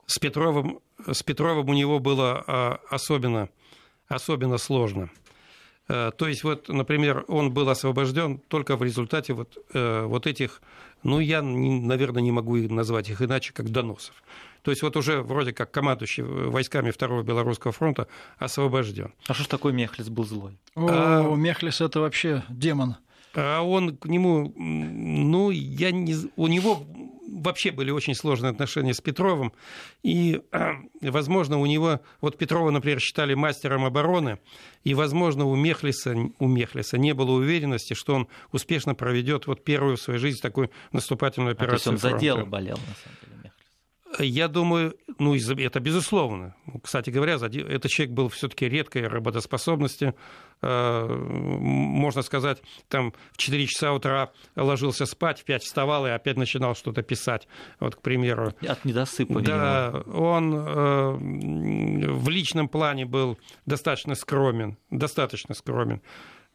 [0.05, 0.79] с Петровым,
[1.11, 3.49] с Петровым у него было а, особенно,
[4.07, 5.09] особенно сложно.
[5.87, 10.61] Э, то есть, вот, например, он был освобожден только в результате вот, э, вот этих,
[11.03, 14.15] ну, я, наверное, не могу назвать их иначе, как доносов.
[14.63, 19.13] То есть, вот уже вроде как командующий войсками Второго Белорусского фронта освобожден.
[19.27, 20.57] А что ж такой Мехлис был злой?
[20.73, 21.35] О, а...
[21.35, 22.95] Мехлис это вообще демон.
[23.35, 26.15] А он к нему, ну, я не...
[26.35, 26.85] У него
[27.45, 29.53] вообще были очень сложные отношения с Петровым,
[30.03, 30.41] и,
[31.01, 34.39] возможно, у него, вот Петрова, например, считали мастером обороны,
[34.83, 39.97] и, возможно, у Мехлиса, у Мехлиса не было уверенности, что он успешно проведет вот первую
[39.97, 41.75] в своей жизни такую наступательную операцию.
[41.75, 43.34] А то есть он за дело болел, на самом деле.
[44.19, 46.55] Я думаю, ну, это безусловно.
[46.83, 50.13] Кстати говоря, этот человек был все-таки редкой работоспособности.
[50.61, 56.37] Э, можно сказать, там в 4 часа утра ложился спать, в 5 вставал и опять
[56.37, 57.47] начинал что-то писать.
[57.79, 58.53] Вот, к примеру.
[58.67, 59.41] От недосыпа.
[59.41, 61.11] Да, он э,
[62.11, 66.01] в личном плане был достаточно скромен, достаточно скромен.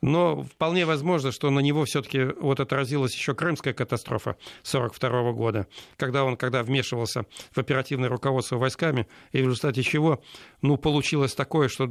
[0.03, 4.31] Но вполне возможно, что на него все-таки вот отразилась еще крымская катастрофа
[4.63, 10.23] 1942 года, когда он когда вмешивался в оперативное руководство войсками, и в результате чего
[10.63, 11.91] ну, получилось такое, что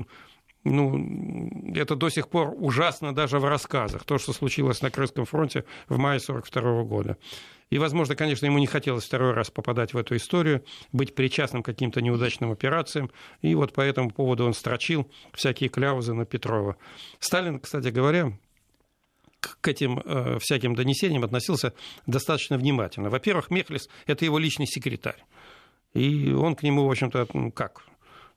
[0.64, 5.64] ну, это до сих пор ужасно даже в рассказах, то, что случилось на Крымском фронте
[5.88, 7.18] в мае 1942 года.
[7.70, 11.68] И, возможно, конечно, ему не хотелось второй раз попадать в эту историю, быть причастным к
[11.68, 16.78] каким-то неудачным операциям, и вот по этому поводу он строчил всякие кляузы на Петрова.
[17.20, 18.34] Сталин, кстати говоря,
[19.40, 21.74] к этим э, всяким донесениям относился
[22.06, 23.10] достаточно внимательно.
[23.10, 25.24] Во-первых, Мехлис– это его личный секретарь.
[25.94, 27.86] И он к нему, в общем-то, как,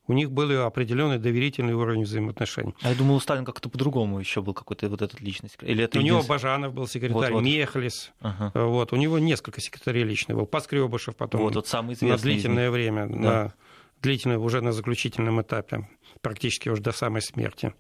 [0.08, 2.74] у них был определенный доверительный уровень взаимоотношений.
[2.82, 5.56] А я думал, у Сталина как-то по-другому еще был какой-то вот этот личность.
[5.62, 7.44] Или это у него Бажанов был секретарь, вот, вот.
[7.44, 8.12] Мехлис.
[8.20, 8.50] Ага.
[8.54, 10.46] Вот, у него несколько секретарей личных был.
[10.46, 11.42] Поскребышев потом.
[11.42, 12.08] Вот, вот самый известный.
[12.10, 13.16] На длительное время, да.
[13.16, 13.54] на
[14.02, 15.88] длительное, уже на заключительном этапе,
[16.20, 17.72] практически уже до самой смерти.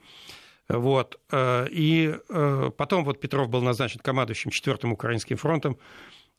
[0.68, 1.20] Вот.
[1.30, 5.78] Э, и э, потом вот Петров был назначен командующим 4-м Украинским фронтом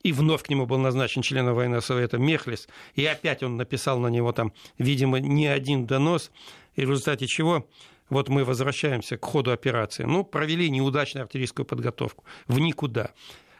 [0.03, 4.07] и вновь к нему был назначен член военного совета Мехлис, и опять он написал на
[4.07, 6.31] него там, видимо, не один донос,
[6.75, 7.67] и в результате чего
[8.09, 10.03] вот мы возвращаемся к ходу операции.
[10.03, 13.11] Ну, провели неудачную артиллерийскую подготовку в никуда.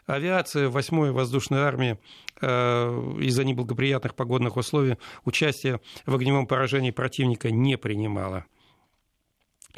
[0.06, 1.98] Авиация 8-й воздушной армии
[2.40, 2.46] э,
[3.22, 8.44] из-за неблагоприятных погодных условий участие в огневом поражении противника не принимала.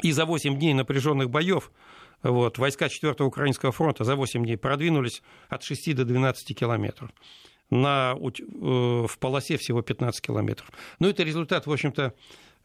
[0.01, 1.71] И за 8 дней напряженных боев
[2.23, 7.11] вот, войска 4-го Украинского фронта за 8 дней продвинулись от 6 до 12 километров.
[7.69, 8.41] На, э,
[9.07, 10.71] в полосе всего 15 километров.
[10.99, 12.13] Но это результат, в общем-то,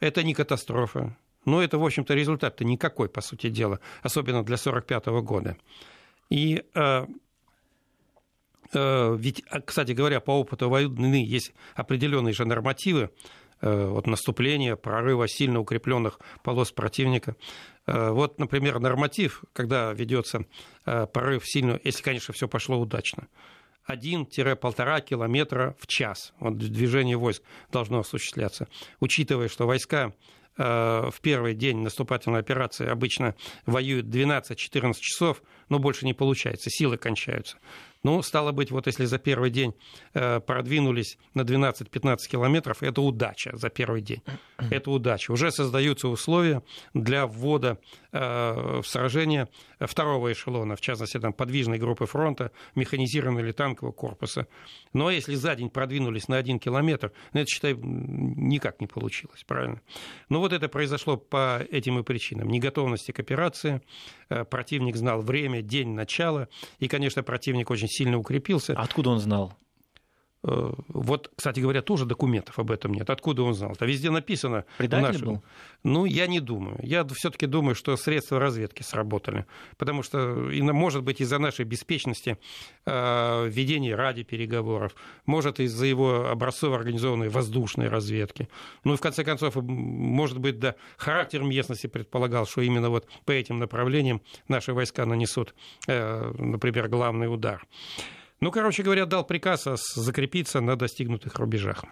[0.00, 1.16] это не катастрофа.
[1.44, 5.56] Но это, в общем-то, результат-то никакой, по сути дела, особенно для 1945 года.
[6.30, 7.06] И э,
[8.72, 13.10] э, ведь, а, кстати говоря, по опыту войны есть определенные же нормативы,
[13.62, 17.36] вот наступления, прорыва сильно укрепленных полос противника.
[17.86, 20.46] Э, вот, например, норматив, когда ведется
[20.86, 23.28] э, прорыв сильно, если, конечно, все пошло удачно.
[23.88, 26.32] 1-1,5 километра в час.
[26.38, 28.68] Вот движение войск должно осуществляться.
[29.00, 30.12] Учитывая, что войска
[30.56, 30.62] э,
[31.10, 33.34] в первый день наступательной операции обычно
[33.66, 37.58] воюют 12-14 часов, но больше не получается, силы кончаются.
[38.02, 39.74] Ну, стало быть, вот если за первый день
[40.14, 44.22] э, продвинулись на 12-15 километров, это удача за первый день.
[44.70, 45.30] Это удача.
[45.30, 46.62] Уже создаются условия
[46.94, 47.78] для ввода
[48.12, 49.48] э, в сражение
[49.78, 54.46] второго эшелона, в частности, там, подвижной группы фронта, механизированного или танкового корпуса.
[54.92, 59.80] Но если за день продвинулись на один километр, ну, это, считай, никак не получилось, правильно?
[60.28, 62.48] Но вот это произошло по этим и причинам.
[62.48, 63.80] Неготовности к операции,
[64.28, 66.48] э, противник знал время, день начала,
[66.78, 68.74] и, конечно, противник очень сильно укрепился.
[68.74, 69.52] Откуда он знал?
[70.44, 73.10] Э, вот, кстати говоря, тоже документов об этом нет.
[73.10, 73.72] Откуда он знал?
[73.72, 74.64] Это везде написано.
[74.78, 75.26] Предатель нашем...
[75.26, 75.42] был?
[75.84, 76.78] Ну, я не думаю.
[76.82, 79.46] Я все-таки думаю, что средства разведки сработали.
[79.78, 82.38] Потому что, может быть, из-за нашей беспечности
[82.86, 84.94] э, ведения радиопереговоров,
[85.26, 88.48] может, из-за его образцово организованной воздушной разведки.
[88.84, 93.32] Ну, и в конце концов, может быть, да, характер местности предполагал, что именно вот по
[93.32, 95.54] этим направлениям наши войска нанесут,
[95.86, 97.64] э, например, главный удар.
[98.42, 101.84] Ну, короче говоря, дал приказ закрепиться на достигнутых рубежах.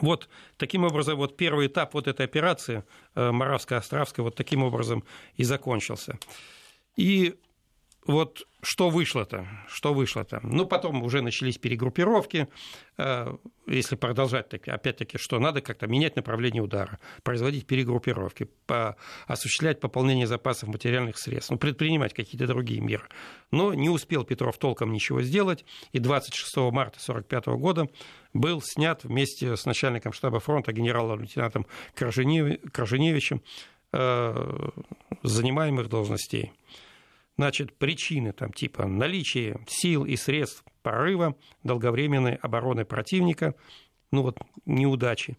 [0.00, 2.82] Вот таким образом, вот первый этап вот этой операции
[3.14, 5.04] э, Моравско-Островской вот таким образом
[5.36, 6.18] и закончился.
[6.96, 7.36] И
[8.06, 9.46] вот что вышло-то?
[9.68, 10.40] Что вышло-то?
[10.42, 12.48] Ну, потом уже начались перегруппировки.
[12.98, 13.36] Э,
[13.66, 20.26] если продолжать, так, опять-таки, что надо как-то менять направление удара, производить перегруппировки, по, осуществлять пополнение
[20.26, 23.04] запасов материальных средств, ну, предпринимать какие-то другие меры.
[23.52, 27.88] Но не успел Петров толком ничего сделать, и 26 марта 1945 года
[28.32, 33.42] был снят вместе с начальником штаба фронта генерал-лейтенантом Краженевичем
[33.92, 34.70] э,
[35.22, 36.52] занимаемых должностей.
[37.38, 43.54] Значит, причины там типа наличие сил и средств прорыва, долговременной обороны противника,
[44.10, 45.38] ну вот неудачи,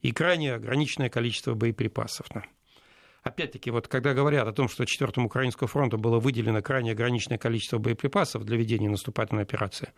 [0.00, 2.26] и крайне ограниченное количество боеприпасов.
[3.22, 7.78] Опять-таки, вот когда говорят о том, что 4 Украинскому фронту было выделено крайне ограниченное количество
[7.78, 9.92] боеприпасов для ведения наступательной операции,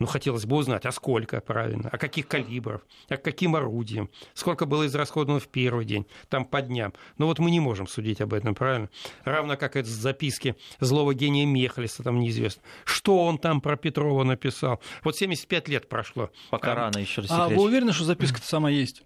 [0.00, 4.86] ну, хотелось бы узнать, а сколько, правильно, а каких калибров, а каким орудием, сколько было
[4.86, 6.94] израсходовано в первый день, там по дням.
[7.18, 8.88] Но вот мы не можем судить об этом, правильно?
[9.24, 12.62] Равно как это записки злого гения Мехлиса, там неизвестно.
[12.84, 14.80] Что он там про Петрова написал?
[15.04, 16.30] Вот 75 лет прошло.
[16.48, 19.02] Пока а, рано еще А вы уверены, что записка-то сама есть?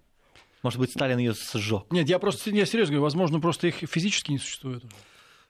[0.63, 1.91] Может быть, Сталин ее сжег?
[1.91, 4.93] Нет, я просто я серьезно говорю, возможно, просто их физически не существует уже.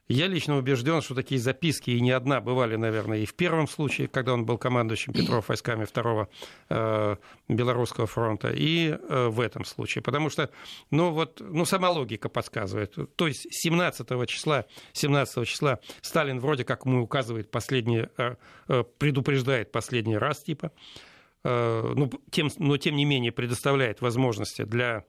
[0.08, 4.08] Я лично убежден, что такие записки, и не одна, бывали, наверное, и в первом случае,
[4.08, 6.30] когда он был командующим Петров войсками второго
[6.70, 7.16] э,
[7.48, 10.04] Белорусского фронта, и э, в этом случае.
[10.04, 10.52] Потому что,
[10.92, 12.96] ну вот, ну сама логика подсказывает.
[13.16, 18.36] То есть 17 числа, 17 числа Сталин вроде как ему указывает последний, э,
[18.68, 20.72] э, предупреждает последний раз, типа,
[21.44, 25.04] э, ну, тем, но тем не менее предоставляет возможности для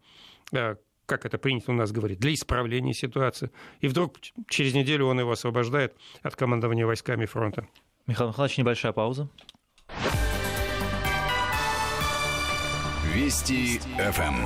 [0.52, 3.50] э, как это принято у нас говорить, для исправления ситуации.
[3.80, 4.16] И вдруг
[4.48, 7.66] через неделю он его освобождает от командования войсками фронта.
[8.06, 9.28] Михаил Михайлович, небольшая пауза.
[13.14, 14.44] Вести ФМ.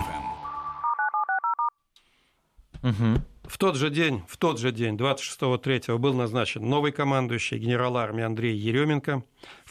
[2.83, 3.23] Угу.
[3.45, 8.23] В тот же день, в тот же день, 26-3 был назначен новый командующий генерал армии
[8.23, 9.25] Андрей Еременко.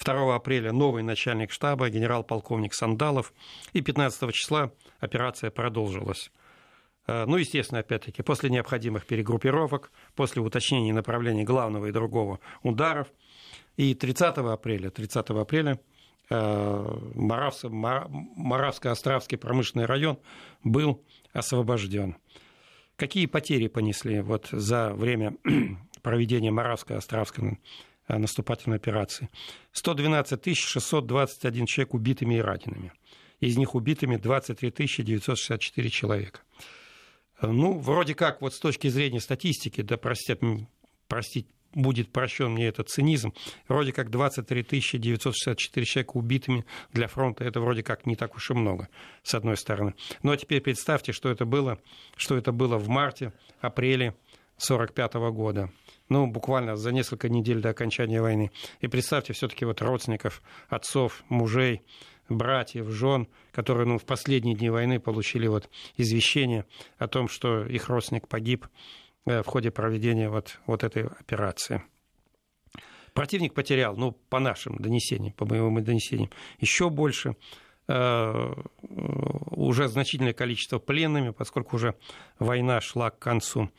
[0.04, 3.34] 2 апреля новый начальник штаба генерал-полковник Сандалов.
[3.72, 6.30] И 15 числа операция продолжилась.
[7.10, 13.08] Э, ну, естественно, опять-таки, после необходимых перегруппировок, после уточнения направлений главного и другого ударов.
[13.78, 15.80] И 30 апреля, 30 апреля
[16.30, 20.20] э, Моравско-Островский промышленный район
[20.64, 22.16] был освобожден.
[22.96, 25.36] Какие потери понесли вот за время
[26.04, 27.58] проведения Моравско-Островской
[28.08, 29.30] э, наступательной операции?
[29.72, 32.94] 112 621 человек убитыми и ранеными.
[33.40, 34.72] Из них убитыми 23
[35.06, 36.42] 964 человека.
[37.42, 40.40] Ну, вроде как, вот с точки зрения статистики, да простят,
[41.08, 43.34] простить будет прощен мне этот цинизм.
[43.68, 44.64] Вроде как 23
[44.94, 48.90] 964 человека убитыми для фронта, это вроде как не так уж и много,
[49.24, 49.94] с одной стороны.
[50.24, 51.80] Ну а теперь представьте, что это было,
[52.16, 54.16] что это было в марте, апреле
[54.58, 55.72] 1945 года
[56.10, 58.52] ну, буквально за несколько недель до окончания войны.
[58.82, 61.84] И представьте все-таки вот родственников, отцов, мужей,
[62.30, 66.66] братьев, жен, которые ну, в последние дни войны получили вот извещение
[66.98, 68.68] о том, что их родственник погиб
[69.26, 71.84] э, в ходе проведения вот, вот этой операции.
[73.14, 76.30] Противник потерял, ну, по нашим донесениям, по боевым донесениям,
[76.60, 77.36] еще больше
[77.88, 81.96] э, уже значительное количество пленными, поскольку уже
[82.38, 83.70] война шла к концу.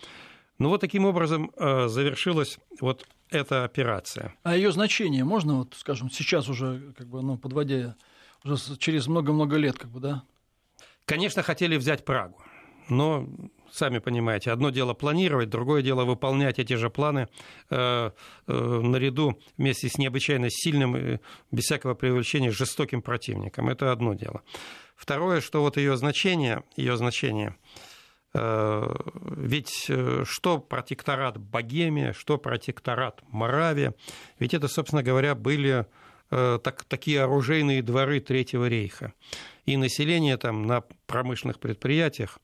[0.61, 4.35] Ну вот таким образом э, завершилась вот эта операция.
[4.43, 7.97] А ее значение можно, вот, скажем, сейчас уже, как бы, ну, подводя
[8.45, 10.23] уже через много-много лет, как бы, да?
[11.07, 12.43] Конечно, хотели взять Прагу,
[12.91, 13.27] но
[13.73, 17.29] сами понимаете, одно дело планировать, другое дело выполнять эти же планы
[17.71, 18.11] э,
[18.47, 23.71] э, наряду вместе с необычайно сильным, э, без всякого привлечения, жестоким противником.
[23.71, 24.43] Это одно дело.
[24.95, 27.57] Второе, что вот ее значение, ее значение–
[28.33, 33.95] ведь э, что протекторат Богемия, что протекторат Моравия,
[34.39, 35.87] ведь это, собственно говоря, были
[36.31, 39.15] э, так, такие оружейные дворы Третьего рейха.
[39.67, 42.39] И население там на промышленных предприятиях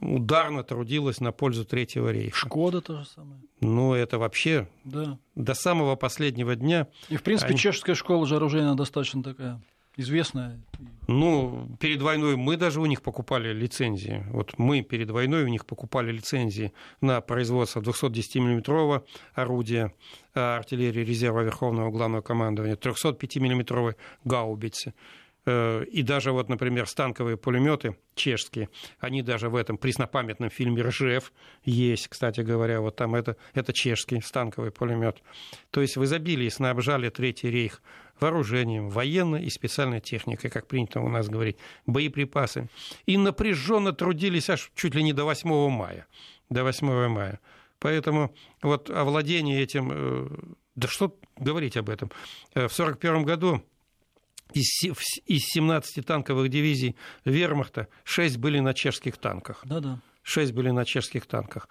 [0.00, 2.38] ударно трудилось на пользу Третьего рейха.
[2.38, 3.38] Шкода то же самое.
[3.60, 5.18] Ну, это вообще да.
[5.34, 6.88] до самого последнего дня.
[7.10, 7.58] И, в принципе, они...
[7.58, 9.60] чешская школа же оружейная достаточно такая
[9.96, 10.60] известная?
[11.08, 14.24] Ну, перед войной мы даже у них покупали лицензии.
[14.30, 19.92] Вот мы перед войной у них покупали лицензии на производство 210-миллиметрового орудия
[20.34, 24.94] артиллерии резерва Верховного Главного командования, 305-миллиметровой гаубицы.
[25.46, 28.68] Э, и даже вот, например, станковые пулеметы чешские,
[28.98, 31.32] они даже в этом преснопамятном фильме «Ржев»
[31.64, 35.22] есть, кстати говоря, вот там это, это чешский станковый пулемет.
[35.70, 37.80] То есть в изобилии снабжали Третий рейх
[38.18, 42.68] вооружением, военной и специальной техникой, как принято у нас говорить, боеприпасами.
[43.04, 46.06] И напряженно трудились аж чуть ли не до 8 мая.
[46.50, 47.40] До 8 мая.
[47.78, 49.90] Поэтому вот овладение этим...
[49.92, 50.28] Э,
[50.74, 52.10] да что говорить об этом?
[52.54, 53.62] Э, в 1941 году
[54.52, 54.82] из,
[55.26, 59.62] из 17 танковых дивизий вермахта 6 были на чешских танках.
[59.64, 60.00] Да-да.
[60.22, 61.68] 6 были на чешских танках.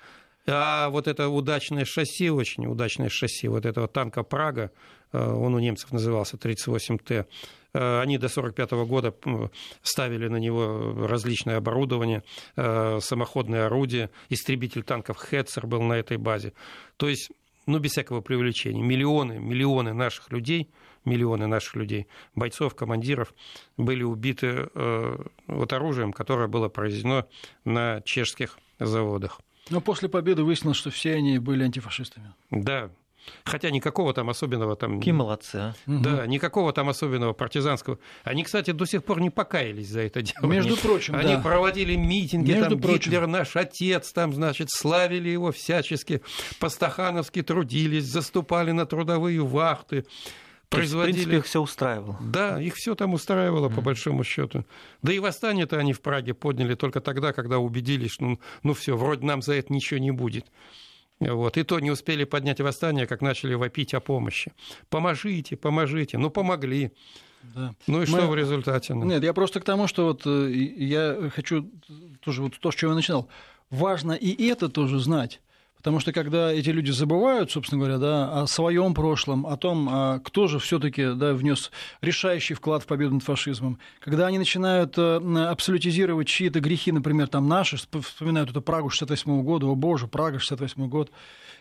[0.48, 4.72] А вот это удачное шасси, очень удачное шасси вот этого танка «Прага»,
[5.12, 7.26] э, он у немцев назывался 38Т,
[7.74, 9.14] э, они до 1945 года
[9.82, 12.24] ставили на него различное оборудование,
[12.56, 16.54] э, самоходные орудия, истребитель танков «Хетцер» был на этой базе.
[16.98, 17.32] То есть,
[17.66, 20.70] ну, без всякого привлечения, миллионы, миллионы наших людей,
[21.06, 23.34] миллионы наших людей, бойцов, командиров,
[23.78, 24.70] были убиты
[25.48, 27.26] вот оружием, которое было произведено
[27.64, 29.40] на чешских заводах.
[29.70, 32.34] Но после победы выяснилось, что все они были антифашистами.
[32.52, 32.92] Да,
[33.44, 35.00] Хотя никакого там особенного там...
[35.00, 35.76] Какие молодцы, а?
[35.86, 38.00] Да, никакого там особенного партизанского.
[38.24, 40.46] Они, кстати, до сих пор не покаялись за это дело.
[40.46, 41.42] Между прочим, Они да.
[41.42, 43.12] проводили митинги, Между там прочим.
[43.12, 46.22] Гитлер наш отец, там, значит, славили его всячески,
[46.60, 50.06] по-стахановски трудились, заступали на трудовые вахты
[50.70, 51.12] производили...
[51.12, 52.18] В принципе, их все устраивало.
[52.22, 54.66] Да, их все там устраивало, по большому счету.
[55.02, 58.96] Да и восстание-то они в Праге подняли только тогда, когда убедились, что ну, ну все,
[58.96, 60.46] вроде нам за это ничего не будет.
[61.20, 61.58] Вот.
[61.58, 64.52] И то не успели поднять восстание, как начали вопить о помощи.
[64.90, 66.18] Поможите, поможите.
[66.18, 66.92] Ну, помогли.
[67.54, 67.74] Да.
[67.88, 68.06] Ну и Мы...
[68.08, 68.94] что в результате?
[68.94, 69.06] Ну?
[69.06, 71.70] Нет, я просто к тому, что вот э, я хочу
[72.22, 73.30] тоже вот то, с чего я начинал.
[73.70, 75.42] Важно и это тоже знать.
[75.86, 80.18] Потому что когда эти люди забывают, собственно говоря, да, о своем прошлом, о том, а
[80.18, 81.70] кто же все-таки да, внес
[82.02, 85.18] решающий вклад в победу над фашизмом, когда они начинают э,
[85.48, 90.90] абсолютизировать чьи-то грехи, например, там наши, вспоминают эту Прагу 68 года, о боже, Прага 68
[90.90, 91.12] год,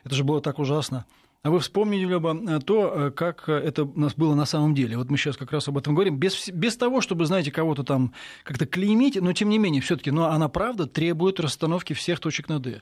[0.05, 1.05] это же было так ужасно.
[1.43, 4.97] А вы вспомнили бы то, э, как это у нас было на самом деле.
[4.97, 6.17] Вот мы сейчас как раз об этом говорим.
[6.17, 10.31] Без, без того, чтобы, знаете, кого-то там как-то клеймить, но тем не менее, все-таки, но
[10.31, 12.81] она правда требует расстановки всех точек над «и».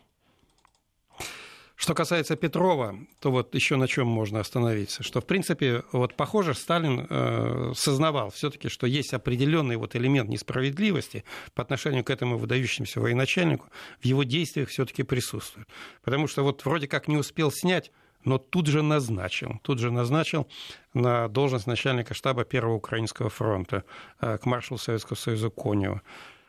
[1.83, 6.55] Что касается Петрова, то вот еще на чем можно остановиться, что в принципе вот похоже
[6.55, 11.25] Сталин э, сознавал все-таки, что есть определенный вот элемент несправедливости
[11.57, 13.67] по отношению к этому выдающемуся военачальнику
[14.01, 15.67] в его действиях все-таки присутствует,
[16.05, 17.91] потому что вот вроде как не успел снять
[18.23, 20.47] но тут же назначил, тут же назначил
[20.95, 23.83] на должность начальника штаба Первого Украинского фронта
[24.21, 26.01] э, к маршалу Советского Союза Конева.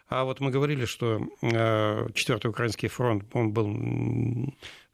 [0.09, 3.67] А вот мы говорили, что э, Четвертый Украинский фронт, он был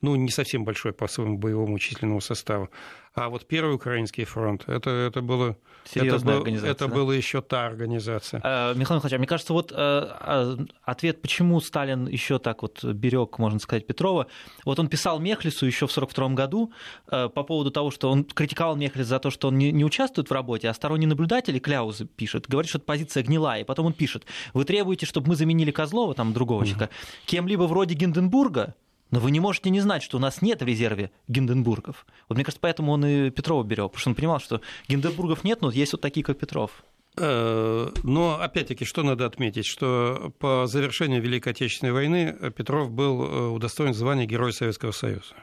[0.01, 2.69] ну, не совсем большой по своему боевому численному составу.
[3.15, 5.57] А вот Первый Украинский фронт, это, это было...
[5.83, 6.71] Серьезная это, организация.
[6.71, 6.93] Это да?
[6.93, 8.39] была еще та организация.
[8.43, 13.39] Э, Михаил Михайлович, а мне кажется, вот э, ответ, почему Сталин еще так вот берег,
[13.39, 14.27] можно сказать, Петрова,
[14.65, 16.71] вот он писал Мехлису еще в 1942 году
[17.11, 20.29] э, по поводу того, что он критиковал Мехлис за то, что он не, не участвует
[20.29, 24.25] в работе, а сторонний наблюдатель, Кляузы пишет, говорит, что позиция гнилая, и потом он пишет,
[24.53, 26.93] вы требуете, чтобы мы заменили Козлова, там другого человека,
[27.25, 28.75] кем-либо вроде Гинденбурга,
[29.11, 32.05] но вы не можете не знать, что у нас нет в резерве Гинденбургов.
[32.27, 35.61] Вот мне кажется, поэтому он и Петрова берег, потому что он понимал, что Гинденбургов нет,
[35.61, 36.83] но есть вот такие, как Петров.
[37.17, 43.47] Э, Но, опять-таки, что надо отметить, что по завершению Великой Отечественной войны Петров был э,
[43.49, 45.35] удостоен звания Героя Советского Союза.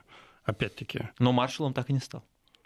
[0.45, 1.09] Опять-таки.
[1.19, 2.25] Но маршалом так и не стал.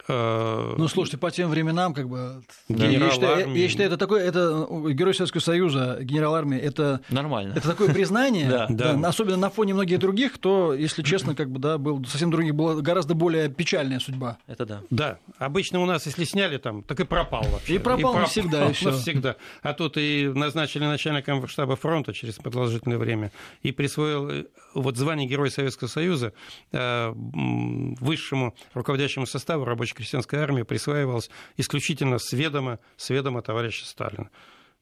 [0.09, 2.43] Э, Ну, слушайте, по тем временам, как бы...
[2.69, 3.59] Генерал я, считаю, армии.
[3.59, 7.55] я считаю, это такое, это Герой Советского Союза, генерал армии, это Нормально.
[7.57, 8.67] Это такое признание, Да.
[8.69, 9.09] да, Да.
[9.09, 12.75] особенно на фоне многих других, кто, если честно, как бы, да, был совсем других, была
[12.77, 14.39] гораздо более печальная судьба.
[14.47, 14.81] Это да.
[14.91, 17.75] Да, обычно у нас, если сняли там, так и пропал вообще.
[17.75, 18.91] И пропал навсегда, и всё.
[18.91, 19.37] навсегда.
[19.63, 23.33] А тут и назначили начальником штаба фронта через продолжительное время,
[23.63, 24.45] и присвоил э,
[24.75, 26.33] вот звание Героя Советского Союза
[26.73, 34.30] э, высшему руководящему составу рабоче-крестьянской армии присваивалось исключительно с ведома, с ведома товарища Сталина.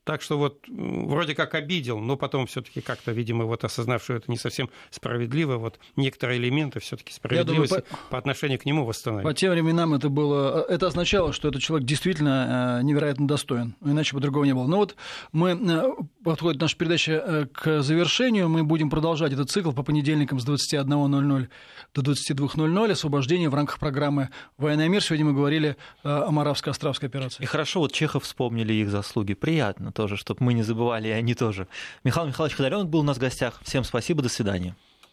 [0.08, 4.30] Так что вот вроде как обидел, но потом все-таки как-то, видимо, вот осознав, что это
[4.30, 8.16] не совсем справедливо, вот некоторые элементы все-таки справедливости по- по...
[8.16, 9.28] отношению к нему восстановили.
[9.28, 14.14] По тем временам это было, это означало, что этот человек действительно э, невероятно достоин, иначе
[14.14, 14.66] бы другого не было.
[14.66, 14.96] Но вот
[15.32, 15.92] мы, э,
[16.24, 21.48] подходит наша передача э, к завершению, мы будем продолжать этот цикл по понедельникам с 21.00
[21.94, 25.02] до 22.00, освобождение в рамках программы «Военный мир».
[25.02, 27.42] Сегодня мы говорили э, о Моравско-Островской операции.
[27.42, 29.34] И хорошо, вот Чехов вспомнили их заслуги.
[29.34, 31.66] Приятно тоже, чтобы мы не забывали, и они тоже.
[32.04, 33.60] Михаил Михайлович Ходоренок был у нас в гостях.
[33.64, 34.76] Всем спасибо, до свидания.